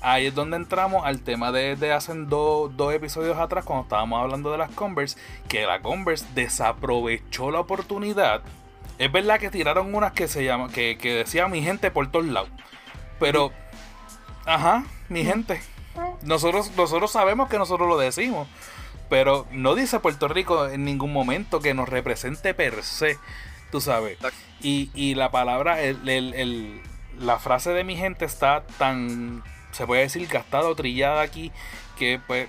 [0.00, 4.22] ahí es donde entramos al tema de, de hace dos, dos episodios atrás cuando estábamos
[4.22, 8.40] hablando de las Converse, que la Converse desaprovechó la oportunidad.
[8.98, 12.26] Es verdad que tiraron unas que se llama, que, que decía mi gente por todos
[12.26, 12.48] lados.
[13.18, 13.52] Pero,
[14.46, 15.60] ajá, mi gente.
[16.22, 18.48] Nosotros, nosotros sabemos que nosotros lo decimos.
[19.08, 23.18] Pero no dice Puerto Rico en ningún momento que nos represente per se.
[23.70, 24.18] Tú sabes.
[24.60, 26.80] Y, y la palabra, el, el- el-
[27.18, 29.42] la frase de mi gente está tan,
[29.72, 31.50] se puede decir, gastada o trillada aquí,
[31.98, 32.48] que pues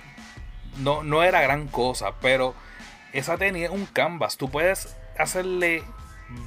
[0.78, 2.12] no, no era gran cosa.
[2.20, 2.54] Pero
[3.12, 4.36] esa tenis es un canvas.
[4.36, 5.82] Tú puedes hacerle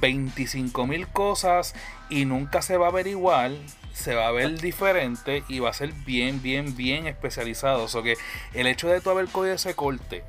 [0.00, 1.74] 25 mil cosas
[2.10, 3.60] y nunca se va a ver igual.
[3.92, 7.84] Se va a ver diferente y va a ser bien, bien, bien especializado.
[7.84, 8.16] O sea que
[8.54, 10.24] el hecho de tú haber cogido ese corte,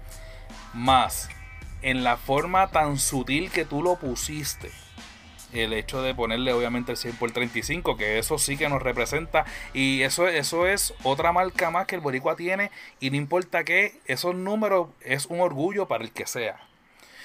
[0.73, 1.29] más
[1.81, 4.71] en la forma tan sutil que tú lo pusiste,
[5.53, 9.45] el hecho de ponerle obviamente el 100 por 35, que eso sí que nos representa.
[9.73, 12.71] Y eso, eso es otra marca más que el Boricua tiene.
[12.99, 16.59] Y no importa qué, esos números es un orgullo para el que sea.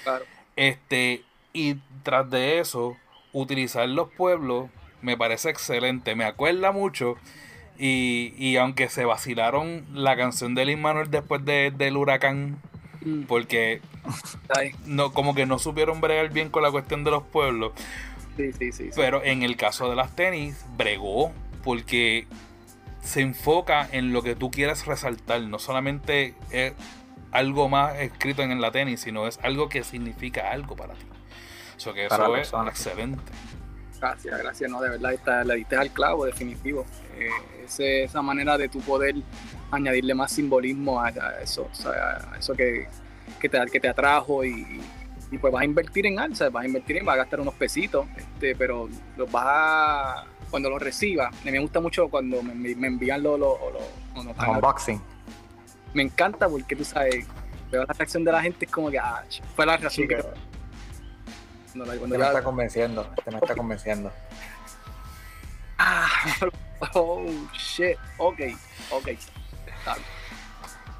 [0.03, 0.25] Claro.
[0.55, 1.23] Este,
[1.53, 2.97] y tras de eso,
[3.33, 4.69] utilizar los pueblos
[5.01, 6.15] me parece excelente.
[6.15, 7.15] Me acuerda mucho.
[7.77, 12.57] Y, y aunque se vacilaron la canción de Lin Manuel después de- del huracán,
[13.01, 13.79] Mm, porque
[14.85, 17.71] no, como que no supieron bregar bien con la cuestión de los pueblos.
[18.35, 18.83] Sí, sí, sí.
[18.85, 18.91] sí.
[18.93, 21.31] Pero en el caso de las tenis, bregó
[21.63, 22.27] porque
[23.01, 25.41] se enfoca en lo que tú quieras resaltar.
[25.43, 26.73] No solamente es
[27.31, 31.05] algo más escrito en la tenis, sino es algo que significa algo para ti.
[31.77, 33.21] So que Para eso es excelente.
[33.99, 34.69] Gracias, gracias.
[34.71, 36.85] No, de verdad, está, le diste al clavo, definitivo.
[37.17, 37.29] Eh,
[37.65, 39.15] ese- esa manera de tu poder
[39.71, 41.91] añadirle más simbolismo a, a eso, o sea,
[42.31, 42.87] a eso que,
[43.39, 44.81] que, te, que te atrajo y,
[45.31, 47.53] y pues vas a invertir en alza, vas a invertir en, vas a gastar unos
[47.55, 52.41] pesitos, este, pero los vas a, cuando los recibas, a mí me gusta mucho cuando
[52.41, 53.37] me, me envían los,
[54.13, 55.01] cuando están- Unboxing.
[55.93, 57.27] me encanta porque tú sabes,
[57.69, 59.23] veo la reacción de la gente es como que, ah,
[59.55, 60.23] fue la reacción que...
[61.85, 63.13] cuando la- Este me está convenciendo.
[63.17, 64.11] Este me está convenciendo.
[65.77, 66.07] Ah,
[66.93, 67.97] oh shit.
[68.17, 68.39] Ok,
[68.91, 69.07] ok.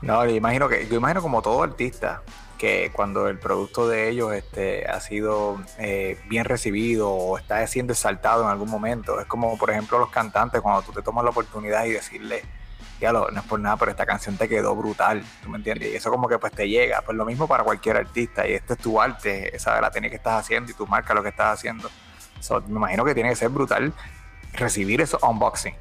[0.02, 2.22] No, yo imagino que, yo imagino como todo artista,
[2.58, 7.92] que cuando el producto de ellos este, ha sido eh, bien recibido o está siendo
[7.94, 11.32] exaltado en algún momento, es como por ejemplo los cantantes, cuando tú te tomas la
[11.32, 12.44] oportunidad y decirle,
[13.00, 15.92] ya no es por nada, pero esta canción te quedó brutal, ¿tú me entiendes?
[15.92, 18.74] Y eso como que pues te llega, pues lo mismo para cualquier artista, y este
[18.74, 21.54] es tu arte, esa la tenis que estás haciendo y tu marca lo que estás
[21.54, 21.90] haciendo.
[22.40, 23.94] So, me imagino que tiene que ser brutal
[24.54, 25.76] recibir esos unboxing.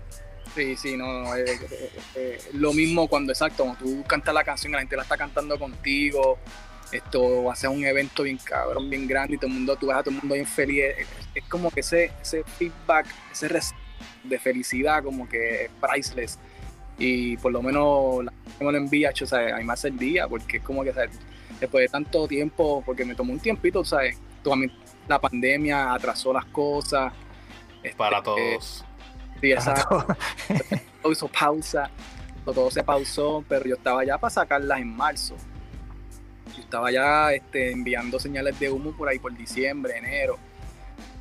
[0.55, 4.45] Sí, sí, no, no, eh, eh, eh, lo mismo cuando exacto, cuando tú cantas la
[4.45, 6.39] canción, la gente la está cantando contigo,
[6.91, 10.03] esto hace un evento bien cabrón, bien grande y todo el mundo, tú ves a
[10.03, 13.49] todo el mundo bien feliz, es, es como que ese, ese feedback, ese
[14.25, 16.39] de felicidad como que es priceless
[16.99, 19.89] y por lo menos la gente me lo envía, o sea, a mí me hace
[19.89, 21.07] el día porque es como que sea,
[21.61, 24.19] después de tanto tiempo, porque me tomó un tiempito, ¿sabes?
[25.07, 27.13] La pandemia atrasó las cosas.
[27.83, 28.85] este, Para eh, todos.
[29.41, 29.75] sí, esa,
[31.03, 31.91] todo hizo pausa,
[32.45, 35.37] todo, se pausó, pero yo estaba ya para sacarlas en marzo.
[36.57, 40.39] Yo estaba ya este, enviando señales de humo por ahí por diciembre, enero.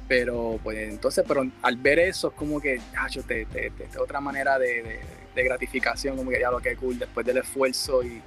[0.08, 4.00] Pero pues entonces, pero al ver eso es como que, cacho, te, te, te- te-
[4.00, 5.00] otra manera de, de-
[5.38, 8.22] de gratificación, como que ya lo que cool, después del esfuerzo y,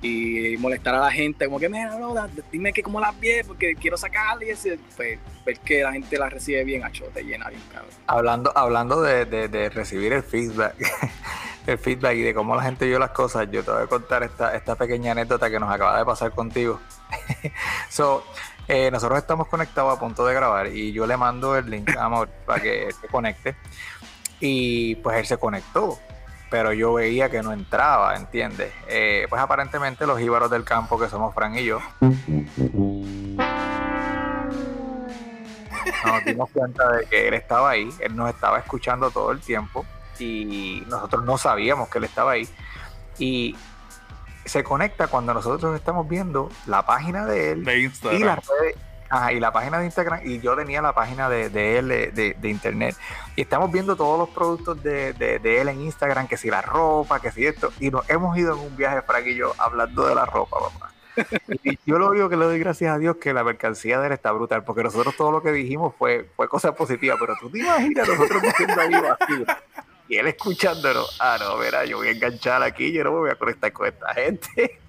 [0.00, 2.14] y molestar a la gente, como que, mira, no,
[2.50, 6.16] dime que cómo las vi, porque quiero sacarla y ese, pues, ver que la gente
[6.18, 7.90] la recibe bien, acho, te llena bien, cabrón.
[8.06, 10.74] Hablando, hablando de, de- recibir el feedback,
[11.66, 14.22] el feedback y de cómo la gente vio las cosas, yo te voy a contar
[14.22, 16.80] esta, esta pequeña anécdota que nos acaba de pasar contigo.
[17.88, 18.24] so,
[18.68, 22.26] eh, nosotros estamos conectados a punto de grabar y yo le mando el link a
[22.46, 23.56] para que se conecte.
[24.40, 26.00] Y pues él se conectó,
[26.52, 28.70] pero yo veía que no entraba, ¿entiendes?
[28.86, 31.80] Eh, pues aparentemente los íbaros del campo, que somos Fran y yo,
[36.04, 39.86] nos dimos cuenta de que él estaba ahí, él nos estaba escuchando todo el tiempo
[40.18, 42.46] y nosotros no sabíamos que él estaba ahí.
[43.18, 43.56] Y
[44.44, 48.76] se conecta cuando nosotros estamos viendo la página de él De y las redes.
[49.12, 52.34] Ajá, y la página de Instagram, y yo tenía la página de, de él de,
[52.40, 52.96] de- internet.
[53.36, 57.20] Y estamos viendo todos los productos de, de- él en Instagram, que si la ropa,
[57.20, 57.70] que si esto.
[57.78, 60.92] Y nos hemos ido en un viaje, Frank y yo, hablando de la ropa, papá.
[61.62, 64.12] Y yo lo único que le doy gracias a Dios que la mercancía de él
[64.14, 67.58] está brutal, porque nosotros todo lo que dijimos fue, fue cosa positiva, pero tú te
[67.58, 69.44] imaginas nosotros diciendo ahí vacío.
[70.08, 73.30] Y él escuchándonos, ah, no, verá, yo voy a enganchar aquí, yo no me voy
[73.30, 74.80] a conectar con esta gente.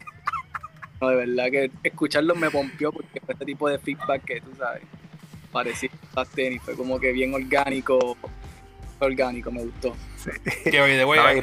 [1.03, 4.51] No, de verdad que escucharlo me pompió porque fue este tipo de feedback que tú
[4.57, 4.83] sabes,
[5.51, 5.89] parecía
[6.33, 8.17] tenis, fue como que bien orgánico,
[8.99, 9.95] orgánico, me gustó.
[10.63, 10.75] Que y-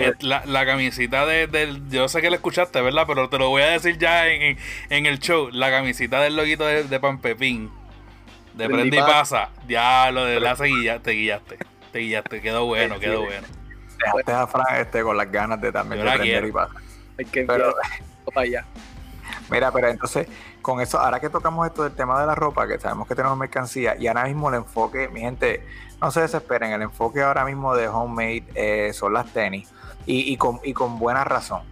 [0.02, 1.86] eh, la, la camisita de, del.
[1.90, 3.04] Yo sé que la escuchaste, ¿verdad?
[3.06, 5.50] Pero te lo voy a decir ya en, en, en el show.
[5.52, 7.70] La camisita del loguito de, de Pan Pepín.
[8.54, 9.12] De Prende y pasa.
[9.48, 9.50] pasa.
[9.68, 11.58] Ya lo de la seguilla, te guillaste.
[11.92, 12.40] Te guillaste.
[12.40, 13.26] Quedó bueno, Sí, quedó sí.
[13.26, 13.46] bueno.
[13.98, 16.48] Dejaste a Fran este, con las ganas de también de la prender quiero.
[16.48, 16.76] y pasar.
[17.18, 17.74] Hay que Pero,
[18.32, 18.64] para allá.
[19.50, 20.28] Mira, pero entonces,
[20.62, 23.36] con eso, ahora que tocamos esto del tema de la ropa, que sabemos que tenemos
[23.36, 25.66] mercancía, y ahora mismo el enfoque, mi gente,
[26.00, 29.68] no se desesperen, el enfoque ahora mismo de homemade eh, son las tenis,
[30.06, 31.68] y, y con, y con buena razón.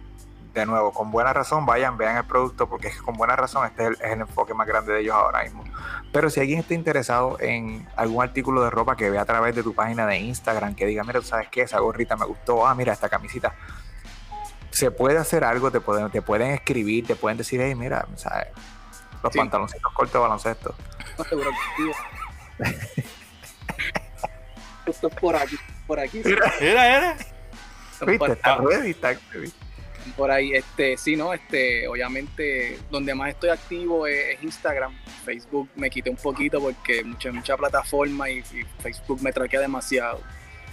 [0.53, 3.65] De nuevo, con buena razón, vayan, vean el producto, porque es que con buena razón
[3.67, 5.63] este es el, es el enfoque más grande de ellos ahora mismo.
[6.11, 9.61] Pero si alguien está interesado en algún artículo de ropa que vea a través de
[9.61, 11.61] tu página de Instagram, que diga, mira, ¿tú sabes qué?
[11.61, 13.53] Esa gorrita me gustó, ah, mira, esta camisita,
[14.79, 18.47] se puede hacer algo, te pueden, te pueden escribir, te pueden decir, hey, mira, ¿sabes?
[19.21, 19.37] los Sí.
[19.39, 20.75] pantaloncitos cortos de baloncesto.
[21.17, 21.83] No seguro que
[22.63, 22.73] sí.
[24.85, 26.23] Esto es por aquí, por aquí.
[26.23, 26.33] sí.
[26.61, 27.15] Era,
[28.01, 28.17] ¿Viste?
[28.17, 29.53] por, Está ready, está ready.
[30.15, 31.33] por ahí, este, sí, ¿no?
[31.33, 34.95] Este, obviamente, donde más estoy activo es, es Instagram.
[35.25, 40.21] Facebook me quité un poquito porque mucha, mucha plataforma y, y Facebook me traquea demasiado.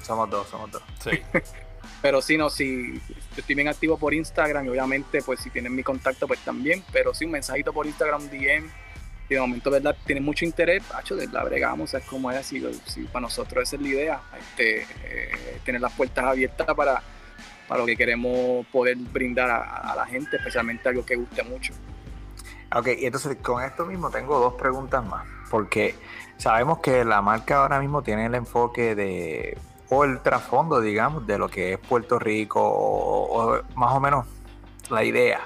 [0.03, 0.83] Somos dos, somos dos.
[1.03, 1.11] Sí.
[2.07, 5.75] Pero sí, no, sí, yo estoy bien activo por Instagram y obviamente, pues si tienen
[5.75, 6.85] mi contacto, pues también.
[6.93, 8.71] Pero sí, un mensajito por Instagram, DM.
[9.29, 9.97] Y de momento, ¿verdad?
[10.07, 12.65] Tienen mucho interés, Pacho, la bregamos, es como es así.
[12.85, 17.03] Si para nosotros esa es la idea, este, eh, tener las puertas abiertas para,
[17.67, 21.73] para lo que queremos poder brindar a, a la gente, especialmente algo que guste mucho.
[22.73, 25.97] Ok, y entonces con esto mismo tengo dos preguntas más, porque
[26.37, 31.39] sabemos que la marca ahora mismo tiene el enfoque de, o el trasfondo, digamos, de
[31.39, 34.27] lo que es Puerto Rico, o, más o menos
[34.91, 35.41] la idea.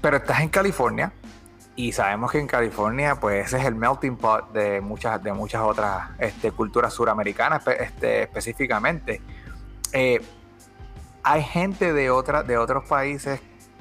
[0.00, 1.12] Pero estás en California,
[1.76, 5.62] y sabemos que en California, pues ese es el melting pot de muchas, de muchas
[5.62, 9.20] otras este, culturas suramericanas este, específicamente.
[9.92, 10.24] Eh,
[11.22, 12.10] hay gente de,
[12.46, 13.40] de otros países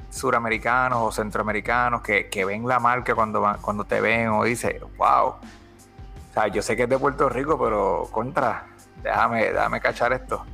[0.10, 5.28] suramericanos o centroamericanos que, ven la marca cuando, cuando te ven o dicen, wow.
[5.28, 8.68] O sea, yo sé que es de Puerto Rico, pero contra,
[9.06, 10.46] déjame, déjame cachar esto.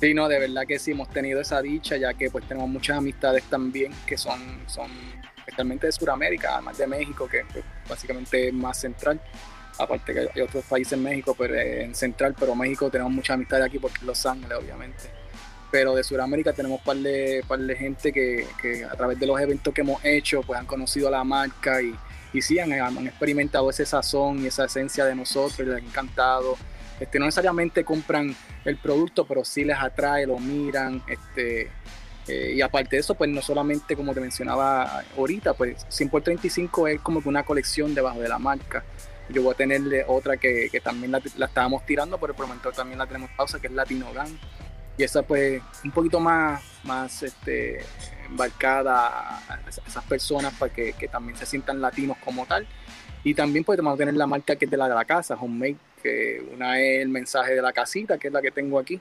[0.00, 2.96] Sí, no, de verdad que sí, hemos tenido esa dicha, ya que pues tenemos muchas
[2.96, 4.90] amistades también que son, son
[5.36, 9.20] especialmente de Sudamérica, además de México, que pues, básicamente es más central.
[9.78, 13.34] Aparte que hay otros países en México, pero eh, en central, pero México tenemos muchas
[13.34, 15.04] amistades aquí porque es Los Ángeles, obviamente.
[15.70, 19.72] Pero de Sudamérica tenemos un par de, gente que, que a través de los eventos
[19.72, 21.94] que hemos hecho, pues han conocido la marca y,
[22.32, 26.56] y sí, han, han experimentado ese sazón y esa esencia de nosotros, les ha encantado.
[27.00, 31.02] Este, no necesariamente compran el producto, pero sí les atrae, lo miran.
[31.08, 31.70] Este,
[32.28, 36.22] eh, y aparte de eso, pues no solamente como te mencionaba ahorita, pues 100 por
[36.22, 38.84] 35 es como que una colección debajo de la marca.
[39.30, 42.48] Yo voy a tenerle otra que, que también la, la estábamos tirando, pero por el
[42.48, 44.30] momento también la tenemos en pausa, que es Latino Gang.
[44.98, 47.82] Y esa pues un poquito más, más este,
[48.26, 52.66] embarcada a esas personas para que, que también se sientan latinos como tal.
[53.24, 55.36] Y también pues vamos a tener la marca que es de la de la casa,
[55.40, 59.00] Homemade, que una es el mensaje de la casita, que es la que tengo aquí.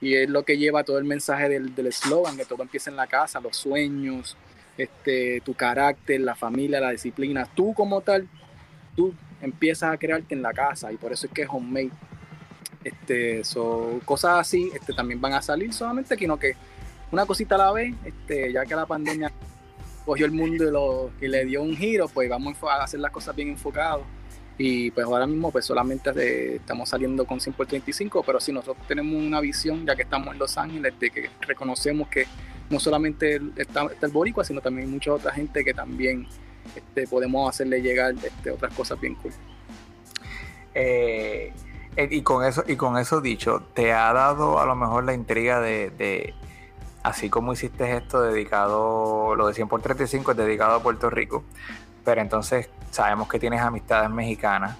[0.00, 2.96] Y es lo que lleva todo el mensaje del del eslogan, que todo empieza en
[2.96, 4.36] la casa, los sueños,
[4.76, 7.48] este, tu carácter, la familia, la disciplina.
[7.54, 8.28] Tú como tal,
[8.94, 11.90] tú empiezas a crearte en la casa y por eso es que es homemade.
[12.84, 16.54] Este, so, cosas así este, también van a salir solamente que no que
[17.10, 19.32] una cosita a la vez, este, ya que la pandemia
[20.04, 23.10] cogió el mundo y, lo, y le dio un giro, pues vamos a hacer las
[23.10, 24.02] cosas bien enfocados.
[24.58, 28.86] Y pues ahora mismo pues solamente estamos saliendo con 100 por 35, pero sí nosotros
[28.88, 32.26] tenemos una visión, ya que estamos en Los Ángeles, de que reconocemos que
[32.70, 36.26] no solamente está, el boricua, sino también mucha otra gente que también
[36.74, 39.32] este, podemos hacerle llegar este, otras cosas bien cool.
[40.74, 41.52] Eh,
[41.96, 45.14] eh, y con eso, y con eso dicho, ¿te ha dado a lo mejor la
[45.14, 46.34] intriga de, de-
[47.02, 51.44] así como hiciste esto dedicado, lo de 100 por 35 es dedicado a Puerto Rico,
[52.06, 54.76] pero entonces sabemos que tienes amistades mexicanas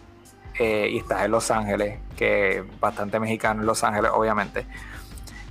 [0.60, 4.64] eh, y estás en Los Ángeles, que bastante mexicano en Los Ángeles, obviamente.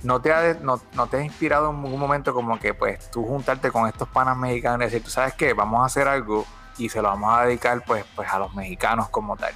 [0.02, 3.24] ¿No te, ha, no, no te ha inspirado en ningún momento como que pues tú
[3.26, 6.46] juntarte con estos panas mexicanos y decir, tú sabes qué, vamos a hacer algo
[6.78, 9.52] y se lo vamos a dedicar pues, pues a los mexicanos como tal?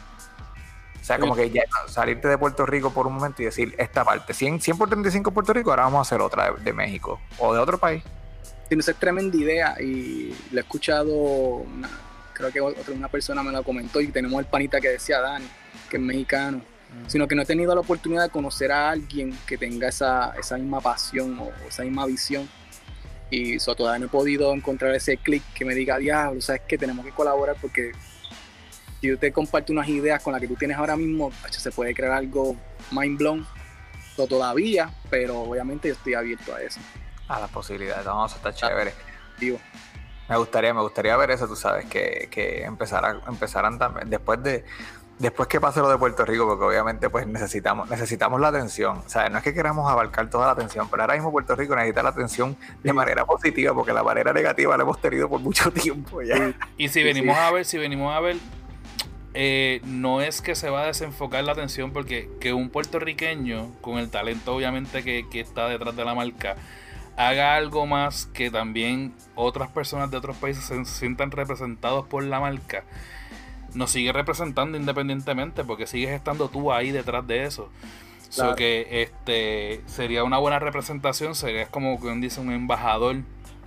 [1.00, 4.04] O sea, como que ya salirte de Puerto Rico por un momento y decir esta
[4.04, 7.18] parte, 100, 100 por 35 Puerto Rico, ahora vamos a hacer otra de, de México
[7.38, 8.04] o de otro país.
[8.68, 11.64] Tiene esa tremenda idea y lo he escuchado,
[12.40, 15.46] creo que otra, una persona me lo comentó y tenemos el panita que decía Dani,
[15.88, 16.62] que es mexicano,
[17.06, 20.56] sino que no he tenido la oportunidad de conocer a alguien que tenga esa, esa
[20.56, 22.48] misma pasión o esa misma visión.
[23.30, 26.76] Y so, todavía no he podido encontrar ese clic que me diga, diablo, sabes que
[26.76, 27.92] tenemos que colaborar porque
[29.00, 31.94] si yo te comparto unas ideas con las que tú tienes ahora mismo, se puede
[31.94, 32.56] crear algo
[32.90, 33.46] mind blown
[34.16, 36.80] So, todavía, pero obviamente yo estoy abierto a eso.
[37.28, 38.92] A las posibilidades, vamos a estar chévere.
[39.38, 39.58] Digo,
[40.30, 44.64] Me gustaría, me gustaría ver eso, tú sabes, que, que empezara, empezaran también, después de,
[45.20, 48.98] después que pase lo de Puerto Rico, porque obviamente pues necesitamos, necesitamos la atención.
[48.98, 51.76] O sea, no es que queramos abarcar toda la atención, pero ahora mismo Puerto Rico
[51.76, 55.70] necesita la atención de manera positiva, porque la manera negativa la hemos tenido por mucho
[55.72, 56.54] tiempo ya.
[56.76, 58.36] Y si venimos a ver, si venimos a ver,
[59.34, 63.98] eh, no es que se va a desenfocar la atención porque que un puertorriqueño, con
[63.98, 66.56] el talento obviamente que, que está detrás de la marca,
[67.16, 72.40] haga algo más que también otras personas de otros países se sientan representados por la
[72.40, 72.84] marca,
[73.74, 77.70] nos sigue representando independientemente porque sigues estando tú ahí detrás de eso.
[78.28, 78.56] So Claro.
[78.56, 83.16] que este sería una buena representación, sería como quien dice un embajador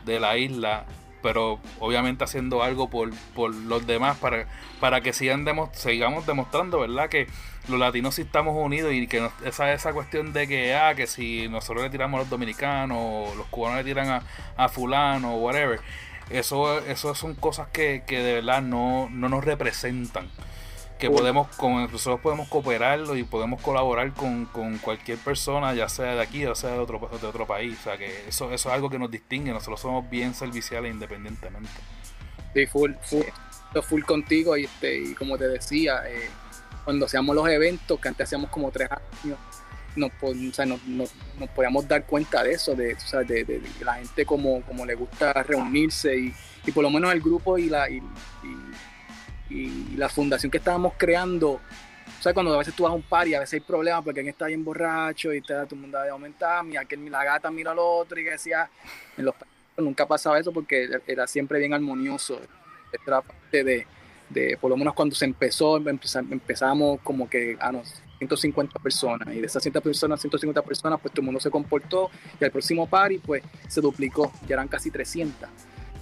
[0.05, 0.85] de la isla,
[1.23, 4.45] pero obviamente haciendo algo por, por los demás para,
[4.79, 7.09] para que sigan demo- sigamos demostrando, ¿verdad?
[7.09, 7.27] Que
[7.69, 11.47] los latinos sí estamos unidos y que esa, esa cuestión de que, ah, que si
[11.47, 14.21] nosotros le tiramos a los dominicanos, o los cubanos le tiran a,
[14.57, 15.79] a fulano, o whatever,
[16.29, 20.29] eso, eso son cosas que, que de verdad no, no nos representan.
[20.99, 26.15] Que podemos, con, nosotros podemos cooperarlo y podemos colaborar con, con cualquier persona, ya sea
[26.15, 27.77] de aquí, ya sea de otro, de otro país.
[27.79, 29.51] O sea que eso, eso es algo que nos distingue.
[29.51, 31.69] Nosotros somos bien serviciales independientemente.
[32.53, 33.23] Sí, full, full,
[33.81, 36.29] full contigo y, este, y como te decía, eh,
[36.85, 38.87] cuando hacíamos los eventos, que antes hacíamos como tres
[39.23, 39.37] años,
[39.95, 43.43] nos, o sea, nos, nos- nos podíamos dar cuenta de eso, de, tú sabes, de,
[43.43, 46.33] de- de que la gente como, como le gusta reunirse y,
[46.65, 48.01] y por lo menos el grupo y la, y, y-
[49.53, 53.01] y la fundación que estábamos creando, o sea, cuando a veces tú vas a un
[53.03, 55.81] par y a veces hay problemas porque alguien está bien borracho y está todo el
[55.81, 58.69] mundo de aumentar, mira que la gata mira al otro y que decía,
[59.17, 59.35] en los
[59.77, 62.39] nunca pasaba eso porque era siempre bien armonioso.
[63.07, 63.87] Era parte de,
[64.29, 69.27] de, por lo menos cuando se empezó, empeza- empezamos como que a los 150 personas
[69.35, 72.51] y de esas 100 personas, 150 personas, pues todo el mundo se comportó y al
[72.51, 75.49] próximo party pues se duplicó, ya eran casi 300.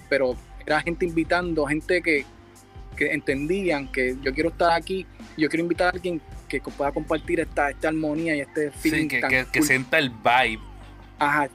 [0.09, 0.35] Pero
[0.65, 2.25] era gente invitando, gente que,
[2.95, 5.05] que entendían que yo quiero estar aquí,
[5.37, 9.07] yo quiero invitar a alguien que pueda compartir esta, esta armonía y este feeling Sí,
[9.07, 9.67] que, tan que, que cool.
[9.67, 10.59] sienta el vibe.
[11.17, 11.47] Ajá,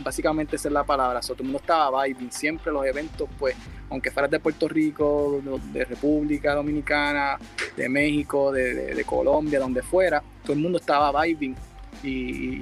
[0.00, 1.20] básicamente esa es la palabra.
[1.20, 2.30] Todo el mundo estaba vibing.
[2.30, 3.56] Siempre los eventos, pues,
[3.90, 7.38] aunque fueras de Puerto Rico, de, de República Dominicana,
[7.76, 11.56] de México, de, de- de Colombia, donde fuera, todo el mundo estaba vibing.
[12.02, 12.08] Y,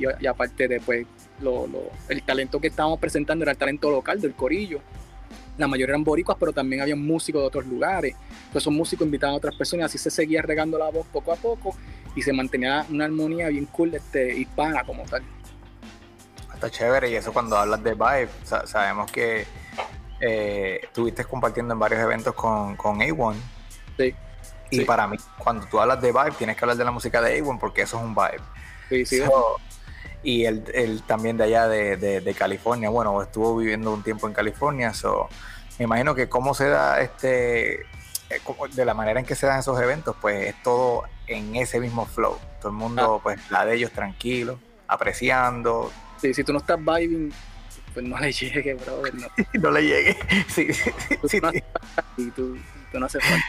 [0.02, 1.06] y- y aparte de, pues,
[1.42, 4.80] lo- lo- el talento que estábamos presentando era el talento local del corillo.
[5.56, 8.14] La mayoría eran boricuas, pero también había músicos de otros lugares.
[8.14, 11.32] Entonces, esos músicos invitaban a otras personas y así se seguía regando la voz poco
[11.32, 11.76] a poco
[12.16, 15.22] y se mantenía una armonía bien cool este, hispana como tal.
[16.52, 19.44] Está chévere y eso cuando hablas de Vibe, sa- sabemos que
[20.20, 23.34] eh, estuviste compartiendo en varios eventos con, con A1.
[23.96, 24.14] Sí.
[24.70, 24.84] Y Sí.
[24.84, 27.59] para mí, cuando tú hablas de Vibe, tienes que hablar de la música de A1
[27.61, 28.40] porque eso es un Vibe.
[28.88, 29.57] Sí, sí, So,
[30.25, 34.27] y él, él también de allá de, de- de California, bueno, estuvo viviendo un tiempo
[34.27, 35.29] en California, so,
[35.79, 38.41] me imagino que cómo se da este, eh,
[38.72, 42.07] de la manera en que se dan esos eventos, pues es todo en ese mismo
[42.07, 42.39] flow.
[42.61, 44.59] Todo el mundo, pues la de ellos tranquilo,
[44.89, 47.33] apreciando, Sí, si tú no estás vibing,
[47.93, 49.14] pues no le llegue, brother.
[49.14, 49.27] No,
[49.61, 50.16] no le llegue.
[50.49, 51.62] Sí, sí, tú, sí, no haces
[52.16, 52.57] y tú,
[52.91, 53.45] tú no haces falta.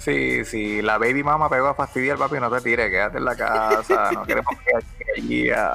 [0.00, 3.36] Sí, sí, la baby mama pegó a fastidiar, papi, no te tires, quédate en la
[3.36, 5.70] casa, no queremos que allí a,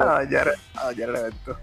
[0.00, 1.56] a dañar, a dañar el evento.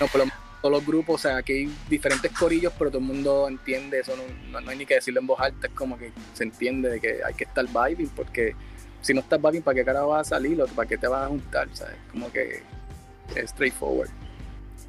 [0.00, 2.98] no, por lo menos todos los grupos, o sea, aquí hay diferentes corillos, pero todo
[3.00, 5.72] el mundo entiende, eso no, no- no hay ni que decirlo en voz alta, es
[5.72, 8.56] como que se entiende de que hay que estar vibing, porque
[9.00, 11.24] si no estás vibing, ¿para qué cara vas a salir o para qué te vas
[11.24, 11.68] a juntar?
[11.72, 11.94] ¿sabes?
[12.10, 12.62] Como que
[13.36, 14.08] es straightforward.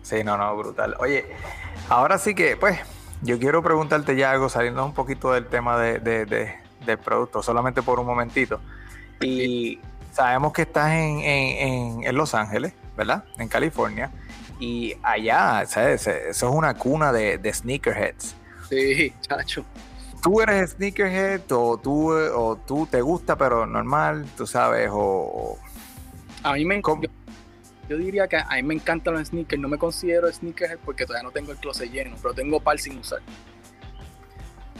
[0.01, 0.95] Sí, no, no, brutal.
[0.99, 1.26] Oye,
[1.89, 2.80] ahora sí que, pues,
[3.22, 6.56] yo quiero preguntarte ya algo, saliendo un poquito del tema de, de- de-
[6.86, 8.60] del producto, solamente por un momentito.
[9.22, 9.80] Y
[10.14, 13.24] sabemos que estás en, en- en- en Los Ángeles, ¿verdad?
[13.38, 14.10] En California.
[14.60, 16.08] Y allá, ¿sabes?
[16.08, 18.36] Eso es una cuna de, de sneakerheads.
[18.70, 19.64] Sí, chacho.
[20.22, 24.90] ¿Tú eres sneakerhead o tú, o tú te gusta, pero normal, tú sabes?
[24.92, 25.58] O,
[26.44, 27.02] A mí me ¿Cómo?
[27.90, 31.24] Yo, diría que a mí me encantan los sneakers, no me considero sneakerhead porque todavía
[31.24, 33.20] no tengo el closet lleno, pero tengo par sin usar.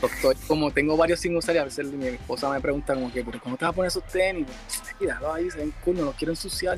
[0.02, 3.24] Estoy como tengo varios sin usar y a veces mi esposa me pregunta como que,
[3.24, 4.48] pero ¿cómo te vas a poner esos tenis?
[5.00, 6.78] Y déjalo ahí, se ven cool, no los quiero ensuciar.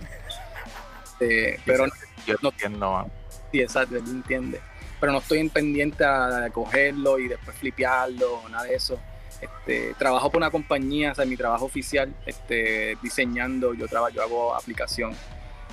[1.19, 1.93] Eh, pero no,
[2.25, 2.49] yo No.
[2.49, 3.11] entiendo, man.
[3.51, 4.59] sí, exacto, él entiende.
[4.99, 8.99] Pero no estoy en pendiente a, cogerlo y después flipearlo, nada de eso.
[9.39, 14.23] Este, trabajo por una compañía, o sea, mi trabajo oficial, este, diseñando, yo trabajo, yo
[14.23, 15.13] hago aplicación.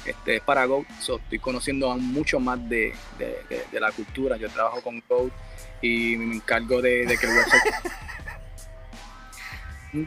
[0.04, 3.92] Este, es para Go, so, estoy conociendo aún mucho más de, de- de- de la
[3.92, 4.36] cultura.
[4.36, 5.30] Yo trabajo con Go
[5.82, 7.62] y me encargo de, que el website.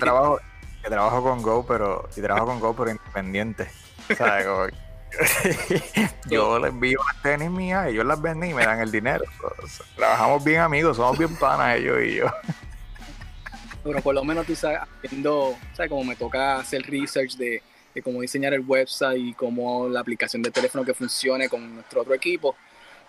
[0.00, 0.38] trabajo,
[0.82, 3.68] que trabajo con Go, pero y trabajo con Go, pero independiente.
[4.44, 4.66] Como
[6.30, 9.24] yo les envío las tenis mías, ellos las venden y me dan el dinero.
[9.96, 12.26] Trabajamos bien amigos, somos bien panas ellos y yo.
[13.82, 15.90] Pero por lo menos tú sabes, haciendo, ¿sabes?
[15.90, 17.62] Como me toca hacer research de,
[17.94, 22.02] de cómo diseñar el website y cómo la aplicación de teléfono que funcione con nuestro
[22.02, 22.56] otro equipo.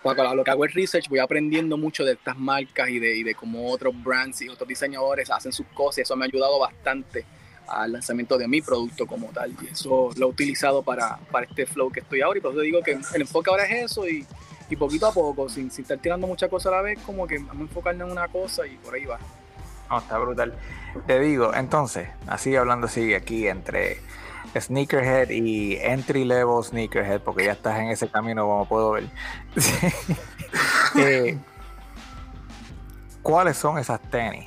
[0.02, 3.16] Pues a lo que hago el research, voy aprendiendo mucho de estas marcas y de,
[3.16, 5.98] y de cómo otros brands y otros diseñadores hacen sus cosas.
[5.98, 7.24] y Eso me ha ayudado bastante
[7.66, 9.54] al lanzamiento de mi producto como tal.
[9.62, 12.38] Y eso lo he utilizado para, para este flow que estoy ahora.
[12.38, 14.26] Y por eso digo que el enfoque ahora es eso y,
[14.68, 17.38] y poquito a poco, sin, sin estar tirando muchas cosas a la vez, como que
[17.38, 19.18] vamos a enfocarnos en una cosa y por ahí va.
[19.90, 20.54] No, está brutal.
[21.06, 23.98] Te digo, entonces, así hablando así aquí entre
[24.58, 29.04] sneakerhead y entry level sneakerhead, porque ya estás en ese camino como puedo ver.
[30.96, 31.36] Eh,
[33.20, 34.46] ¿Cuáles son esas tenis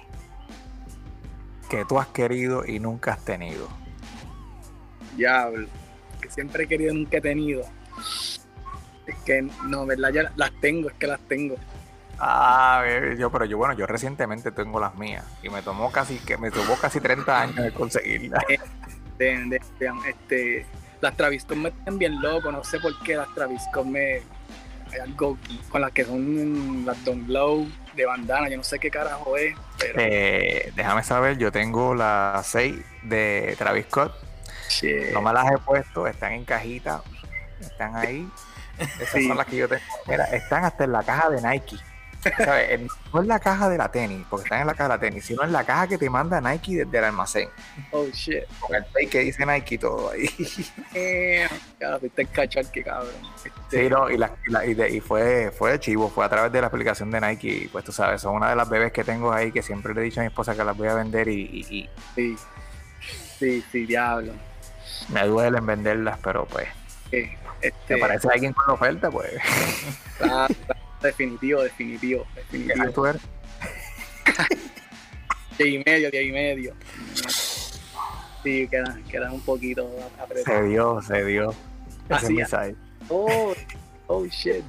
[1.69, 3.67] que tú has querido y nunca has tenido?
[5.17, 5.67] Diablo,
[6.21, 7.63] que siempre he querido, nunca he tenido.
[9.05, 10.11] Es que no, ¿verdad?
[10.13, 11.55] Ya las tengo, es que las tengo.
[12.19, 16.17] Ah, eh, yo, pero yo, bueno, yo recientemente tengo las mías y me tomó casi
[16.17, 18.43] que me tomó casi 30 años de conseguirlas.
[18.47, 18.59] De,
[19.17, 20.65] de- de- este,
[21.01, 24.21] las Travis Scott me tienen bien loco, no sé por qué las Travis Scott me.
[24.93, 25.37] Hay algo
[25.69, 29.53] con las que son las Don Glow de bandana, yo no sé qué carajo es,
[29.77, 29.95] pero.
[29.97, 34.13] Eh, déjame saber, yo tengo las 6 de Travis Scott.
[34.69, 35.11] shit.
[35.13, 37.01] No me las he puesto, están en cajita,
[37.59, 38.27] están ahí.
[38.79, 39.27] Esas Sí.
[39.27, 39.81] son las que yo tengo.
[40.07, 41.77] Mira, están hasta en la caja de Nike.
[42.37, 42.81] ¿Sabes?
[43.13, 45.25] No es la caja de la tenis, porque están en la caja de la tenis,
[45.25, 47.49] sino en la caja que te manda Nike desde el almacén.
[47.91, 48.43] Oh shit.
[48.59, 50.29] Con el tape que dice Nike y todo ahí.
[50.93, 51.47] Eh,
[52.01, 52.29] viste el
[52.83, 53.09] cabrón.
[53.35, 53.51] Este,
[53.83, 56.51] Sí, no, y, la- y la- y de- y fue, fue chivo, fue a través
[56.51, 57.47] de la aplicación de Nike.
[57.47, 60.01] Y pues tú sabes, son una de las bebés que tengo ahí que siempre le
[60.01, 62.35] he dicho a mi esposa que las voy a vender y, Sí,
[63.37, 64.33] sí, sí, diablo.
[65.09, 66.67] me duelen venderlas, pero pues,
[67.11, 69.31] Eh, este, me parece alguien con la oferta, pues.
[71.01, 73.13] Definitivo, definitivo, ¿Qué definitivo.
[75.57, 76.75] Diez y medio, diez y medio.
[78.43, 80.69] Sí, quedan, quedan un poquito Se apretados.
[80.69, 81.49] dio, se dio.
[82.09, 82.53] Ese Así es.
[83.09, 83.53] Oh,
[84.05, 84.63] oh shit.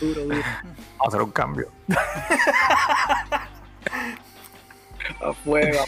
[0.00, 0.36] Duro, duro.
[0.36, 1.68] Vamos a hacer un cambio.
[5.20, 5.84] A fuego.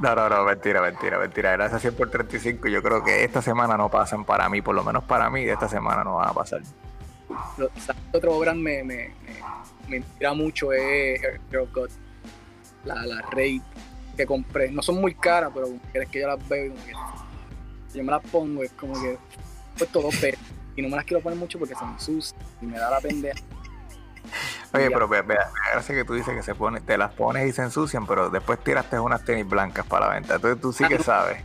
[0.00, 1.52] No, no, no, mentira, mentira, mentira.
[1.52, 2.68] Gracias 100 por 35.
[2.68, 5.52] Yo creo que esta semana no pasan para mí, por lo menos para mí, de
[5.52, 6.62] esta semana no van a pasar.
[7.56, 9.36] Lo- ¿sabes qué Otro brand me, me, me,
[9.88, 11.20] me inspira mucho es
[11.50, 11.90] Girl God.
[12.84, 13.62] La, la Raid
[14.16, 14.70] que compré.
[14.70, 16.92] No son muy caras, pero es que yo las veo y como que
[17.98, 19.18] yo me las pongo, es como que he
[19.78, 20.38] puesto dos veces.
[20.76, 23.00] Y no me las quiero poner mucho porque se me ensucian y me da la
[23.00, 23.38] pendeja.
[24.72, 27.52] Oye, pero vea, vea, gracias que tú dices que se pone, te las pones y
[27.52, 30.34] se ensucian, pero después tiraste unas tenis blancas para la venta.
[30.34, 31.40] Entonces tú sí que sabes.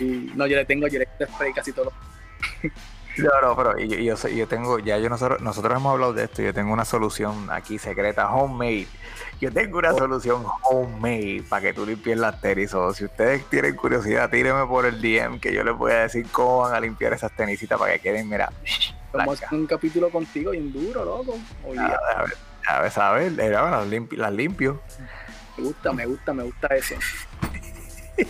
[0.00, 1.92] Y no, yo le tengo, yo le spray casi todo.
[3.16, 6.24] No, no, pero yo, yo, sé- yo tengo, ya yo nosotros, nosotros hemos hablado de
[6.24, 8.86] esto, yo tengo una solución aquí secreta, homemade.
[9.40, 12.72] Yo tengo una solución homemade para que tú limpies las tenis.
[12.74, 16.26] O si ustedes tienen curiosidad, tírenme por el DM que yo les voy a decir
[16.32, 18.50] cómo van a limpiar esas tenisitas para que queden, mira,
[19.12, 21.38] Vamos a hacer un capítulo contigo y en duro, loco.
[21.64, 22.36] Oye, A ver,
[22.66, 24.80] a ver, a ver, eh, bueno, las, las limpio.
[25.56, 26.94] me gusta, me gusta, me gusta eso.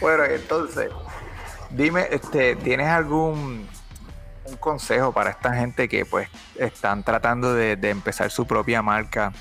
[0.00, 0.90] Bueno, entonces,
[1.72, 3.66] dime, este, ¿tienes algún
[4.44, 9.32] un consejo para esta gente que pues están tratando de, de empezar su propia marca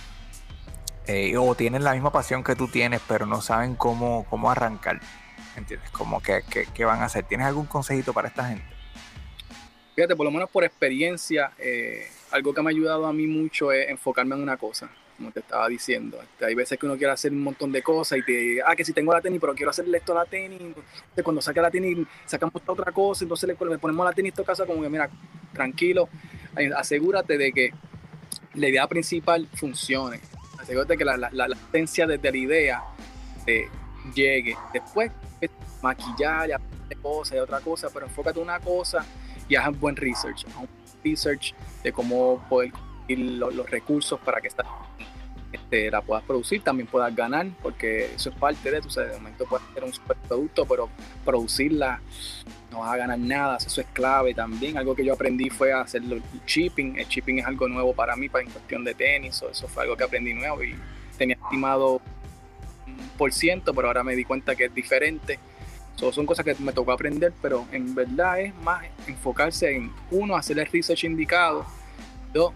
[1.07, 4.99] eh, o tienen la misma pasión que tú tienes, pero no saben cómo, cómo arrancar.
[5.57, 5.89] ¿Entiendes?
[5.89, 7.23] Como que, que- que van a hacer.
[7.25, 8.63] ¿Tienes algún consejito para esta gente?
[9.95, 13.71] Fíjate, por lo menos por experiencia, eh, algo que me ha ayudado a mí mucho
[13.73, 16.21] es enfocarme en una cosa, como te estaba diciendo.
[16.21, 18.85] Este, hay veces que uno quiere hacer un montón de cosas y te, ah, que
[18.85, 20.61] si tengo la tenis, pero quiero hacerle esto a la tenis.
[20.61, 24.43] Entonces, cuando saca la tenis, sacamos otra cosa, entonces le, ponemos la tenis a esta
[24.43, 25.09] casa como que, mira,
[25.53, 26.09] tranquilo,
[26.57, 27.73] eh, asegúrate de que
[28.55, 30.19] la idea principal funcione.
[30.59, 32.83] Asegúrate que la, la, desde la idea
[33.47, 33.67] eh,
[34.13, 34.55] llegue.
[34.73, 35.51] Después, pues,
[35.81, 39.05] maquillar y cosas y otra cosa, pero enfócate en una cosa
[39.47, 41.53] y haz un buen research, haz research
[41.83, 42.71] de cómo poder
[43.15, 44.63] los, recursos para que esta,
[45.51, 49.45] este, la puedas producir, también puedas ganar, porque eso es parte de, tu de momento
[49.45, 50.89] puedes hacer un super producto, pero
[51.25, 52.01] producirla
[52.71, 54.77] no vas a ganar nada, eso es clave también.
[54.77, 58.29] Algo que yo aprendí fue hacer el shipping, el shipping es algo nuevo para mí,
[58.29, 60.75] para en cuestión de tenis, o eso fue algo que aprendí nuevo y
[61.17, 62.01] tenía estimado
[62.87, 65.37] un por ciento, pero ahora me di cuenta que es diferente.
[65.95, 70.35] So, son cosas que me tocó aprender, pero en verdad es más enfocarse en uno,
[70.35, 71.65] hacer el research indicado,
[72.33, 72.53] dos,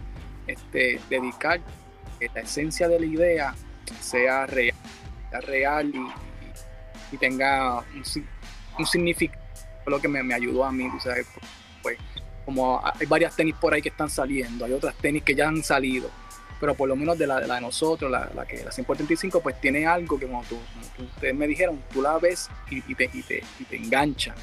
[0.47, 1.61] este, dedicar
[2.19, 3.55] que la esencia de la idea
[3.99, 4.75] sea real,
[5.29, 8.03] sea real y, y- tenga un,
[8.79, 9.41] un significado,
[9.85, 11.27] lo que me, ayudó a mí, sabes,
[11.81, 11.97] pues
[12.43, 15.63] como hay varias tenis por ahí que están saliendo, hay otras tenis que ya han
[15.63, 16.09] salido,
[16.59, 19.41] pero por lo menos de la de, nosotros, la, la que la 100 por 35,
[19.41, 20.57] pues tiene algo que como, tú,
[20.97, 24.35] ustedes me dijeron, tú la ves y, te, y, te, y te engancha,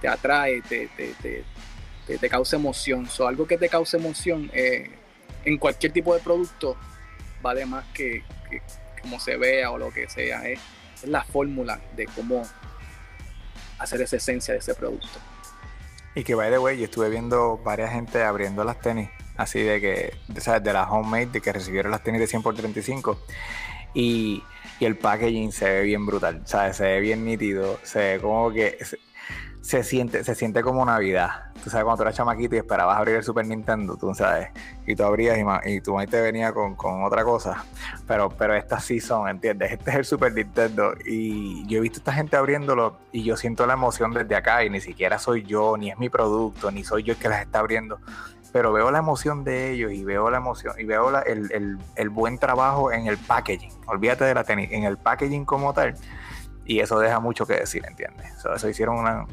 [0.00, 3.06] te atrae, te, te, causa emoción.
[3.08, 4.90] So, algo que te causa emoción eh,
[5.48, 6.76] en cualquier tipo de producto
[7.40, 8.22] vale más que,
[9.00, 10.46] como se vea o lo que sea.
[10.48, 10.60] Es,
[11.02, 12.42] es la fórmula de cómo
[13.78, 15.18] hacer esa esencia de ese producto.
[16.14, 19.80] Y que, by the way, yo estuve viendo varias gente abriendo las tenis, así de
[19.80, 20.62] que, de, ¿sabes?
[20.62, 23.18] de las homemade, de que recibieron las tenis de 100 por 35.
[23.94, 24.42] Y,
[24.80, 26.76] y el packaging se ve bien brutal, ¿sabes?
[26.76, 28.78] Se ve bien nítido, se ve como que
[29.68, 31.52] se, siente, se siente como Navidad.
[31.62, 34.48] Tú sabes, cuando tú eras chamaquito y esperabas abrir el Super Nintendo, tú sabes,
[34.86, 37.64] y tú abrías y, y tu mamá te venía con, con otra cosa.
[38.06, 39.72] Pero, pero estas sí son, ¿entiendes?
[39.78, 40.94] Este es el Super Nintendo.
[41.04, 44.64] Y yo he visto a esta gente abriéndolo y yo siento la emoción desde acá
[44.64, 47.42] y ni siquiera soy yo, ni es mi producto, ni soy yo el que las
[47.42, 47.98] está abriendo.
[48.50, 51.76] Pero veo la emoción de ellos y veo la emoción y veo la- el, el-
[51.96, 53.72] el buen trabajo en el packaging.
[53.86, 55.94] Olvídate de la tenis, en el packaging como tal.
[56.64, 58.32] Y eso deja mucho que decir, ¿entiendes?
[58.38, 59.26] O sea, eso hicieron una,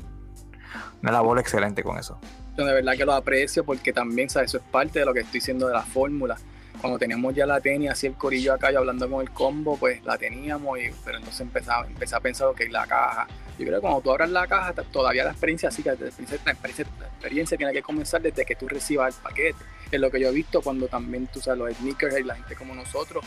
[1.02, 2.20] una labor excelente con eso.
[2.58, 4.52] Yo de verdad que lo aprecio porque también, ¿sabes?
[4.52, 6.38] Eso es parte de lo que estoy diciendo de la fórmula.
[6.82, 10.04] Cuando teníamos ya la tenis, así el corillo acá, yo hablando con el combo, pues
[10.04, 13.28] la teníamos, y- pero entonces empezaba, empecé a pensar que la caja.
[13.58, 16.86] Yo creo que cuando tú abras la caja, todavía la experiencia, así que la experiencia,
[17.14, 19.56] experiencia tiene que comenzar desde que tú recibas el paquete.
[19.92, 22.56] Es lo que yo he visto cuando también, tú sabes, los sneakers y la gente
[22.56, 23.24] como nosotros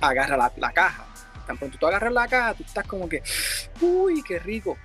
[0.00, 1.04] agarra la, la caja.
[1.46, 3.22] Tan pronto tú agarras la caja, tú estás como que,
[3.80, 4.78] uy, qué rico.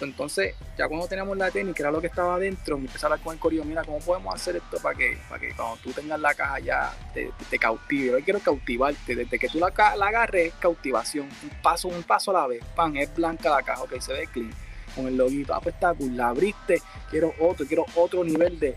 [0.00, 3.08] Entonces, ya cuando teníamos la tenis, que era lo que estaba adentro, me empecé a
[3.08, 5.92] hablar con el corillo, mira, ¿cómo podemos hacer esto para que, para que cuando tú
[5.92, 8.18] tengas la caja ya te, cautive?
[8.18, 12.30] Yo quiero cautivarte, desde que tú la, la agarres es cautivación, un paso, un paso
[12.30, 14.52] a la vez, pan, es blanca la caja, ok, se ve clean,
[14.94, 16.80] con el loguito, ah, pues está cool, la abriste,
[17.10, 18.76] quiero otro, quiero otro nivel de,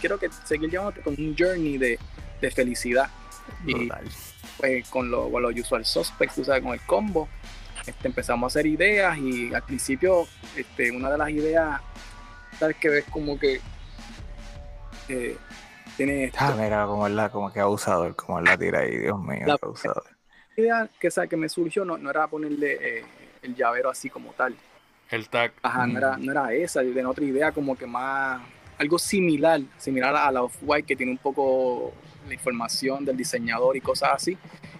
[0.00, 1.98] quiero que seguir llevándote con un journey de,
[2.40, 3.08] de felicidad.
[3.64, 4.04] Y Brutal.
[4.56, 7.28] pues con, lo- con los usual suspects, tú sabes, con el combo,
[7.86, 10.26] este, empezamos a hacer ideas y al principio
[10.56, 11.80] este, una de las ideas,
[12.58, 13.60] sabes que ves como que
[15.08, 15.36] eh,
[15.96, 19.18] tiene esto, Ah, mira, como él la, como que abusador, como la tira ahí, Dios
[19.20, 20.04] mío, La- abusador.
[20.56, 23.04] idea que, sabe, que me surgió no, no era ponerle eh,
[23.42, 24.54] el llavero así como tal,
[25.10, 25.52] El tag.
[25.62, 28.42] Ajá, no era, no era esa, yo tenía otra idea como que más,
[28.78, 31.92] algo similar, similar a la Off-White que tiene un poco
[32.26, 34.36] la información del diseñador y cosas así.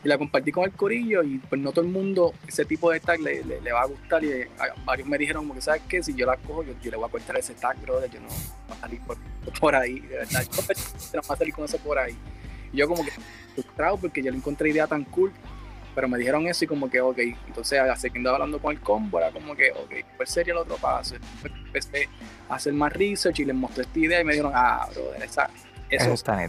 [0.07, 3.01] Y la compartí con el corillo y pues no todo el mundo ese tipo de
[3.01, 4.49] tag le, le- va a gustar y eh,
[4.85, 7.11] varios me dijeron que sabes qué, si yo la cojo yo, yo le voy a
[7.11, 9.17] cortar ese tag, brother, yo no voy a salir por,
[9.61, 10.63] por ahí, de verdad, yo
[11.15, 12.17] no voy a salir con eso por ahí.
[12.73, 13.11] Y yo como que
[13.55, 15.33] frustrado porque yo le encontré idea tan cool
[15.93, 19.33] pero me dijeron eso y como que, ok, entonces siguiendo hablando con el combo, era
[19.33, 21.17] como que, ok, ¿cuál sería el otro paso?
[21.43, 22.09] Empecé
[22.51, 25.49] a hacer más research y les mostré esta idea y me dijeron, ah, brother, esa,
[25.89, 26.45] Eso eso, está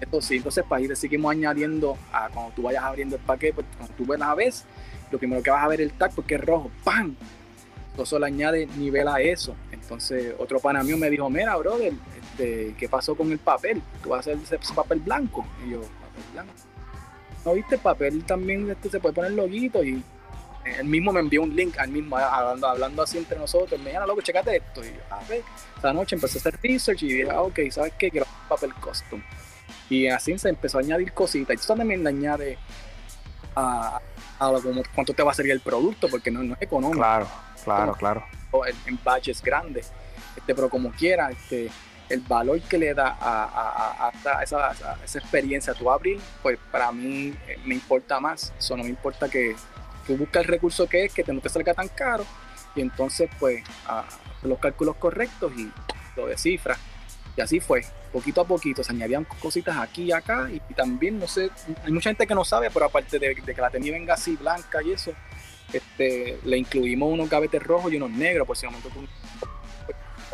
[0.00, 0.36] esto sí.
[0.36, 4.06] Entonces, para ir seguimos añadiendo a cuando tú vayas abriendo el paquete, pues, cuando tú
[4.06, 4.64] ves la vez,
[5.10, 7.16] lo primero que vas a ver es el tag porque es rojo, ¡pam!
[7.90, 9.56] Entonces le añade nivel a eso.
[9.72, 13.82] Entonces, otro pana mío me dijo, mira, brother, este, ¿qué pasó con el papel?
[14.02, 15.46] Tú vas a hacer ese, ese papel blanco.
[15.66, 16.52] Y yo, papel blanco.
[17.44, 17.76] ¿No viste?
[17.76, 20.02] El papel también este, se puede poner loguito y
[20.78, 23.80] él mismo me envió un link al mismo, hablando, hablando así entre nosotros.
[23.80, 24.84] Me dijo, loco, checate esto.
[24.84, 25.42] Y yo, a ver,
[25.78, 28.10] esa noche empecé a hacer research y dije, ah, ok, ¿sabes qué?
[28.10, 29.22] Quiero un papel custom.
[29.88, 31.54] Y así se empezó a añadir cositas.
[31.54, 32.58] Y tú también le añades
[33.54, 34.00] a,
[34.38, 36.98] a como cuánto te va a salir el producto, porque no, no es económico.
[36.98, 37.28] Claro,
[37.64, 38.24] claro, claro.
[38.66, 39.92] en, en batches grandes.
[40.36, 41.70] Este, pero como quiera, este,
[42.08, 44.72] el valor que le da a, a- esa,
[45.04, 48.52] esa experiencia a tu abril, pues para mí eh, me importa más.
[48.58, 49.56] Eso no me importa que
[50.06, 52.24] tú buscas el recurso que es, que te, no te salga tan caro,
[52.74, 54.04] y entonces pues a-
[54.42, 55.70] los cálculos correctos y
[56.16, 56.78] lo descifras.
[57.36, 61.26] Y así fue, poquito a poquito se añadían cositas aquí y acá, y, también, no
[61.28, 61.50] sé,
[61.84, 64.82] hay mucha gente que no sabe, pero aparte de, que la tenía venga así, blanca
[64.82, 65.12] y eso,
[65.72, 69.06] este, le incluimos unos gavetes rojos y unos negros, por si momento tú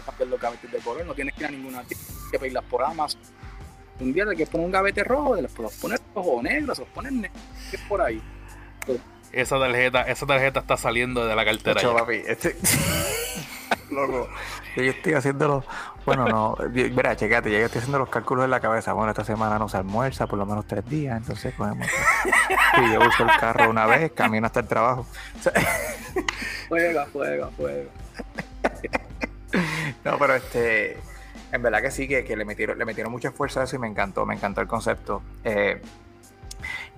[0.05, 2.83] cambiar los gavetes de color, no tienes que ir a ninguna tienda, que pedirlas por
[2.83, 3.21] Amazon.
[4.01, 6.83] Un día de que poner un gavete rojo, de los poner rojo o negro, se
[6.83, 8.21] los ponen negros, que es por ahí.
[9.33, 11.81] Esa tarjeta, esa tarjeta está saliendo de la cartera.
[11.81, 11.93] Ya.
[11.95, 12.57] papi, este-
[13.91, 14.29] Loco,
[14.77, 15.65] yo estoy haciendo los.
[16.07, 18.93] Bueno, no, mira, checate, ya yo estoy haciendo los cálculos en la cabeza.
[18.95, 21.87] Bueno, esta semana no se almuerza por lo menos tres días, entonces cogemos.
[22.79, 25.07] Y yo uso el carro una vez, camino hasta el trabajo.
[26.69, 27.85] Juega, juega, juega.
[30.05, 30.97] No, pero este,
[31.53, 33.79] en verdad que sí, que, que le metieron, le metieron mucha fuerza a eso y
[33.79, 35.23] me encantó, me encantó el concepto.
[35.45, 35.81] Eh,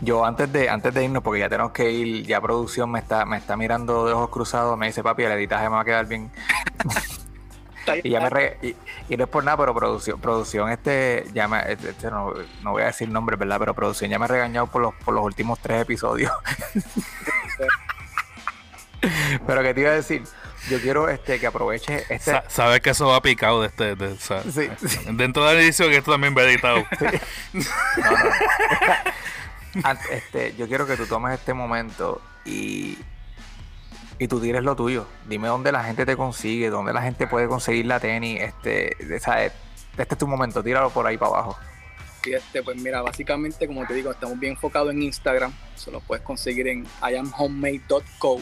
[0.00, 3.24] yo antes de, antes de irnos, porque ya tenemos que ir, ya producción me está,
[3.24, 6.06] me está mirando de ojos cruzados, me dice papi, el editaje me va a quedar
[6.06, 6.30] bien.
[8.02, 8.74] Y ya me re- y,
[9.10, 12.32] y no es por nada, pero producción, producción este, ya me, este, este no,
[12.62, 13.58] no voy a decir nombres, ¿verdad?
[13.58, 16.32] Pero producción ya me ha regañado por los, por los últimos tres episodios.
[19.46, 20.22] pero que te iba a decir,
[20.70, 22.30] yo quiero este que aproveche este.
[22.32, 23.96] Sa- Sabes que eso va picado de este.
[23.96, 24.98] de- Sí, sí.
[25.12, 26.78] Dentro del edición que esto también va editado.
[26.78, 26.84] No,
[27.62, 27.64] no.
[30.10, 32.98] Este, yo quiero que tú tomes este momento y,
[34.18, 35.06] y tú tires lo tuyo.
[35.28, 38.40] Dime dónde la gente te consigue, dónde la gente puede conseguir la tenis.
[38.40, 41.58] Este, este es tu momento, tíralo por ahí para abajo.
[42.24, 45.52] Y este, pues mira, básicamente, como te digo, estamos bien enfocados en Instagram.
[45.74, 48.40] Se lo puedes conseguir en iamhomemade.co.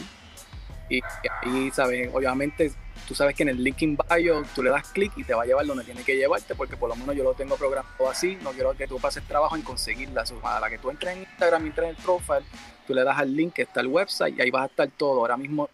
[0.89, 1.01] Y
[1.41, 2.09] ahí, ¿sabes?
[2.13, 2.71] Obviamente,
[3.07, 5.43] tú sabes que en el link in bio tú le das clic y te va
[5.43, 8.37] a llevar donde tiene que llevarte, porque por lo menos yo lo tengo programado así.
[8.41, 10.23] No quiero que tú pases trabajo en conseguirla.
[10.43, 12.43] A la que tú entres en Instagram entres en el profile,
[12.87, 15.19] tú le das al link que está el website y ahí vas a estar todo.
[15.19, 15.69] Ahora mismo,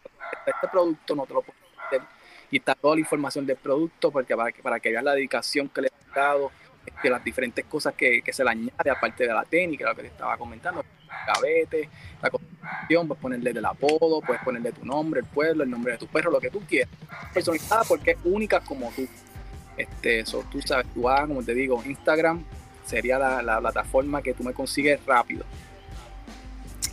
[0.45, 2.01] este producto no te lo puedes hacer
[2.51, 5.69] y está toda la información del producto porque para que, para que veas la dedicación
[5.69, 6.51] que le he dado,
[6.85, 10.01] este, las diferentes cosas que, que se le añade, aparte de la técnica, lo que
[10.03, 10.83] te estaba comentando,
[11.27, 11.89] gavete,
[12.21, 15.97] la construcción, puedes ponerle del apodo, puedes ponerle tu nombre, el pueblo, el nombre de
[15.99, 16.89] tu perro, lo que tú quieras.
[17.33, 19.07] Personalizada porque es única como tú.
[19.77, 22.43] Este, eso, tú sabes, tú vas, como te digo, Instagram
[22.85, 25.45] sería la, la plataforma que tú me consigues rápido.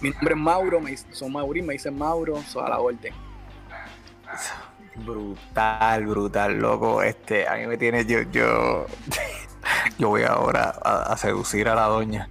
[0.03, 3.12] Mi nombre es Mauro, me dice- son Mauri, me dicen Mauro, soy a la orden.
[4.97, 7.03] Brutal, brutal, loco.
[7.03, 8.87] Este, a mí me tiene, yo, yo,
[9.99, 12.28] yo voy ahora a, a seducir a la doña.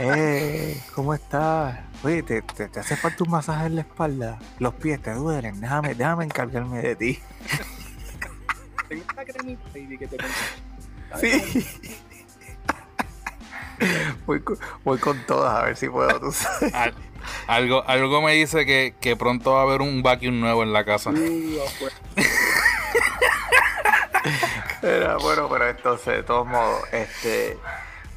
[0.00, 1.78] Eh, ¿cómo estás?
[2.04, 4.38] Oye, ¿te, te, te hace falta un masaje en la espalda?
[4.58, 5.60] Los pies te duelen.
[5.60, 7.20] Déjame, déjame encargarme de ti.
[8.88, 10.16] Tengo una cremita baby, que te.
[11.20, 11.66] Sí.
[14.26, 16.18] Voy con, voy con todas a ver si puedo.
[16.20, 16.72] Tú sabes.
[16.72, 16.94] Al-
[17.46, 20.84] algo, algo me dice que, que pronto va a haber un vacuum nuevo en la
[20.84, 21.10] casa.
[21.10, 21.92] Uh, pues,
[24.82, 27.58] Era, bueno, pero entonces, de todos modos, este.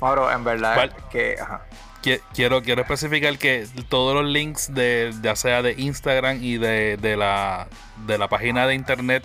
[0.02, 1.36] Mauro, en verdad que.
[1.42, 1.62] Ajá.
[2.04, 6.98] Qui- Quiero, quiero especificar que todos los links de ya sea de Instagram y de,
[6.98, 7.68] de la,
[8.06, 9.24] de la página de internet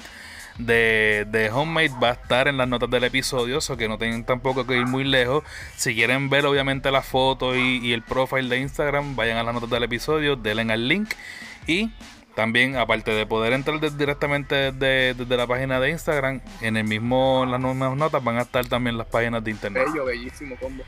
[0.57, 4.25] de, de Homemade va a estar en las notas del episodio, o que no tienen
[4.25, 5.45] tampoco que ir muy lejos.
[5.77, 9.55] Si quieren ver obviamente la foto y, y el profile de Instagram, vayan a las
[9.55, 11.13] notas del episodio, denle al link
[11.67, 11.91] y
[12.41, 16.85] también aparte de poder entrar de- directamente desde, desde la página de Instagram, en el
[16.85, 19.85] mismo en las mismas notas van a estar también las páginas de internet.
[19.87, 20.83] bello, bellísimo combo.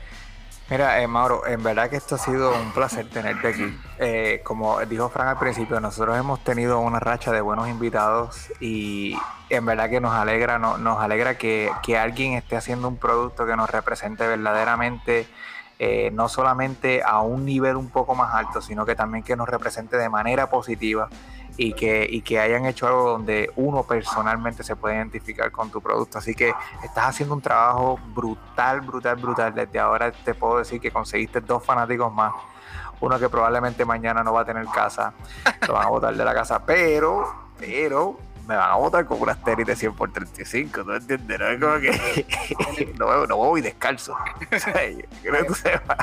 [0.69, 3.77] Mira, eh, Mauro, en verdad que esto ha sido un placer tenerte aquí.
[3.99, 9.15] Eh, como dijo Fran al principio, nosotros hemos tenido una racha de buenos invitados y
[9.49, 13.45] en verdad que nos alegra, no- nos alegra que, que alguien esté haciendo un producto
[13.45, 15.27] que nos represente verdaderamente,
[15.79, 19.49] eh, no solamente a un nivel un poco más alto, sino que también que nos
[19.49, 21.09] represente de manera positiva
[21.57, 25.81] y que, y que hayan hecho algo donde uno personalmente se puede identificar con tu
[25.81, 26.17] producto.
[26.17, 29.53] Así que estás haciendo un trabajo brutal, brutal, brutal.
[29.53, 32.33] Desde ahora te puedo decir que conseguiste dos fanáticos más.
[32.99, 35.13] Uno que probablemente mañana no va a tener casa,
[35.67, 39.35] lo van a botar de la casa, pero, pero me van a botar con una
[39.35, 41.39] tenis de 100 por 35, ¿tú entiendes?
[41.39, 44.15] No es como que no, no voy descalzo.
[44.55, 45.97] O sea, yo quiero que tú sepas.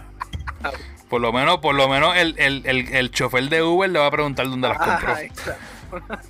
[1.10, 4.06] Por lo menos, por lo menos el, el, el, el chofer de Uber le va
[4.06, 5.12] a preguntar dónde las compró.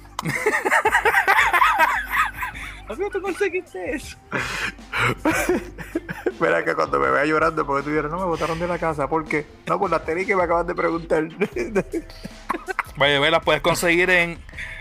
[2.89, 4.17] Amigo, ¿tú conseguiste eso?
[6.25, 9.07] Espera que cuando me vea llorando, porque tú dijeras, no me botaron de la casa,
[9.07, 9.47] ¿por qué?
[9.67, 11.29] No, por las tenis que me acaban de preguntar.
[12.97, 14.39] Vaya, ve, las puedes conseguir en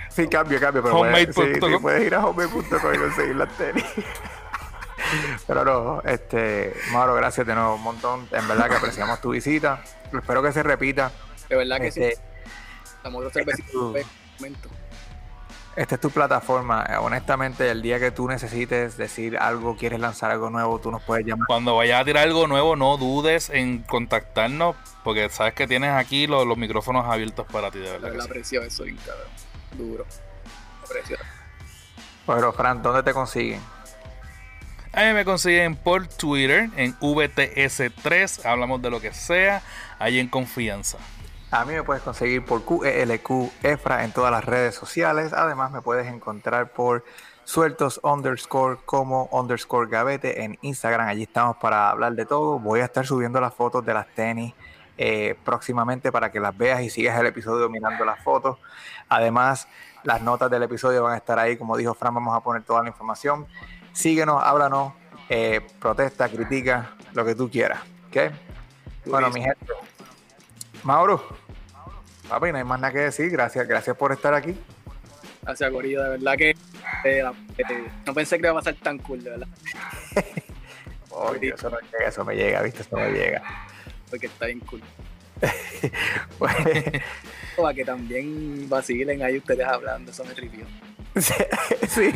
[0.09, 3.85] sí, cambio, cambio, pero puedes, sí, sí, puedes ir a homemade.com y conseguir las tenis.
[5.47, 8.27] Pero no, este, Mauro, gracias de nuevo un montón.
[8.31, 9.81] En verdad que apreciamos tu visita.
[10.13, 11.11] Espero que se repita.
[11.49, 12.21] De verdad que Este, sí.
[12.83, 13.45] Estamos en
[14.37, 14.69] momento.
[15.75, 16.85] Esta es tu plataforma.
[16.99, 21.25] Honestamente, el día que tú necesites decir algo, quieres lanzar algo nuevo, tú nos puedes
[21.25, 21.47] llamar.
[21.47, 26.27] Cuando vayas a tirar algo nuevo, no dudes en contactarnos, porque sabes que tienes aquí
[26.27, 28.07] los, los micrófonos abiertos para ti, de La verdad.
[28.07, 28.29] que verdad sí.
[28.29, 29.27] aprecio eso, bien cabrón.
[29.77, 30.05] Duro.
[30.83, 31.17] Aprecio.
[32.27, 33.61] Pero, Fran, ¿dónde te consiguen?
[34.99, 39.61] A mí me consiguen por Twitter en VTS3, hablamos de lo que sea,
[39.97, 40.97] ahí en confianza.
[41.51, 45.31] A mí me puedes conseguir por QELQ EFRA en todas las redes sociales.
[45.31, 47.05] Además, me puedes encontrar por
[47.45, 51.07] sueltos underscore como underscore gavete en Instagram.
[51.07, 52.59] Allí estamos para hablar de todo.
[52.59, 54.53] Voy a estar subiendo las fotos de las tenis
[54.97, 58.57] eh, próximamente para que las veas y sigas el episodio mirando las fotos.
[59.07, 59.69] Además,
[60.03, 61.55] las notas del episodio van a estar ahí.
[61.55, 63.47] Como dijo Fran, vamos a poner toda la información.
[63.93, 64.93] Síguenos, háblanos,
[65.29, 67.79] eh, protesta, critica, lo que tú quieras.
[68.07, 68.33] ¿ok?
[69.05, 69.65] Bueno, mi gente.
[70.83, 71.23] Mauro,
[72.27, 73.29] papi, no hay más nada que decir.
[73.29, 74.55] Gracias, gracias por estar aquí.
[75.41, 76.03] Gracias, Corillo.
[76.03, 76.49] De verdad que
[77.03, 77.23] eh,
[77.57, 79.47] eh, no pensé que iba a pasar tan cool, de verdad.
[81.11, 82.81] Oye, eso no llega, eso me llega, ¿viste?
[82.81, 83.41] Eso me llega.
[84.09, 84.81] Porque está bien cool.
[86.37, 86.53] Pues,
[87.57, 90.65] Para que también vacilen ahí ustedes hablando, eso me tripió.
[91.87, 92.13] sí.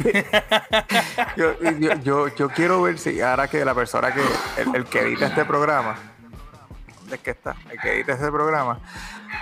[1.35, 4.21] Yo, yo, yo, yo quiero ver si ahora que la persona que,
[4.61, 5.97] el, el que edita este programa,
[6.99, 7.55] ¿dónde es que está?
[7.69, 8.79] El que edita este programa,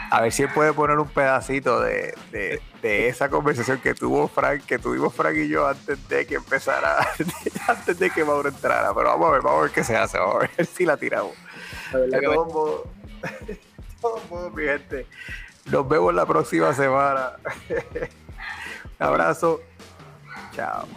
[0.10, 4.28] a ver si él puede poner un pedacito de, de, de esa conversación que tuvo
[4.28, 7.08] Frank, que tuvimos Frank y yo antes de que empezara,
[7.68, 8.94] antes de que Mauro entrara.
[8.94, 10.98] Pero vamos a ver, vamos a ver qué se hace, vamos a ver si la
[10.98, 11.34] tiramos.
[11.92, 12.82] Todos modos,
[13.48, 13.60] de
[14.02, 15.06] todos modos, mi gente,
[15.66, 17.34] nos vemos la próxima semana.
[19.02, 19.62] Abrazo.
[20.54, 20.88] Chao.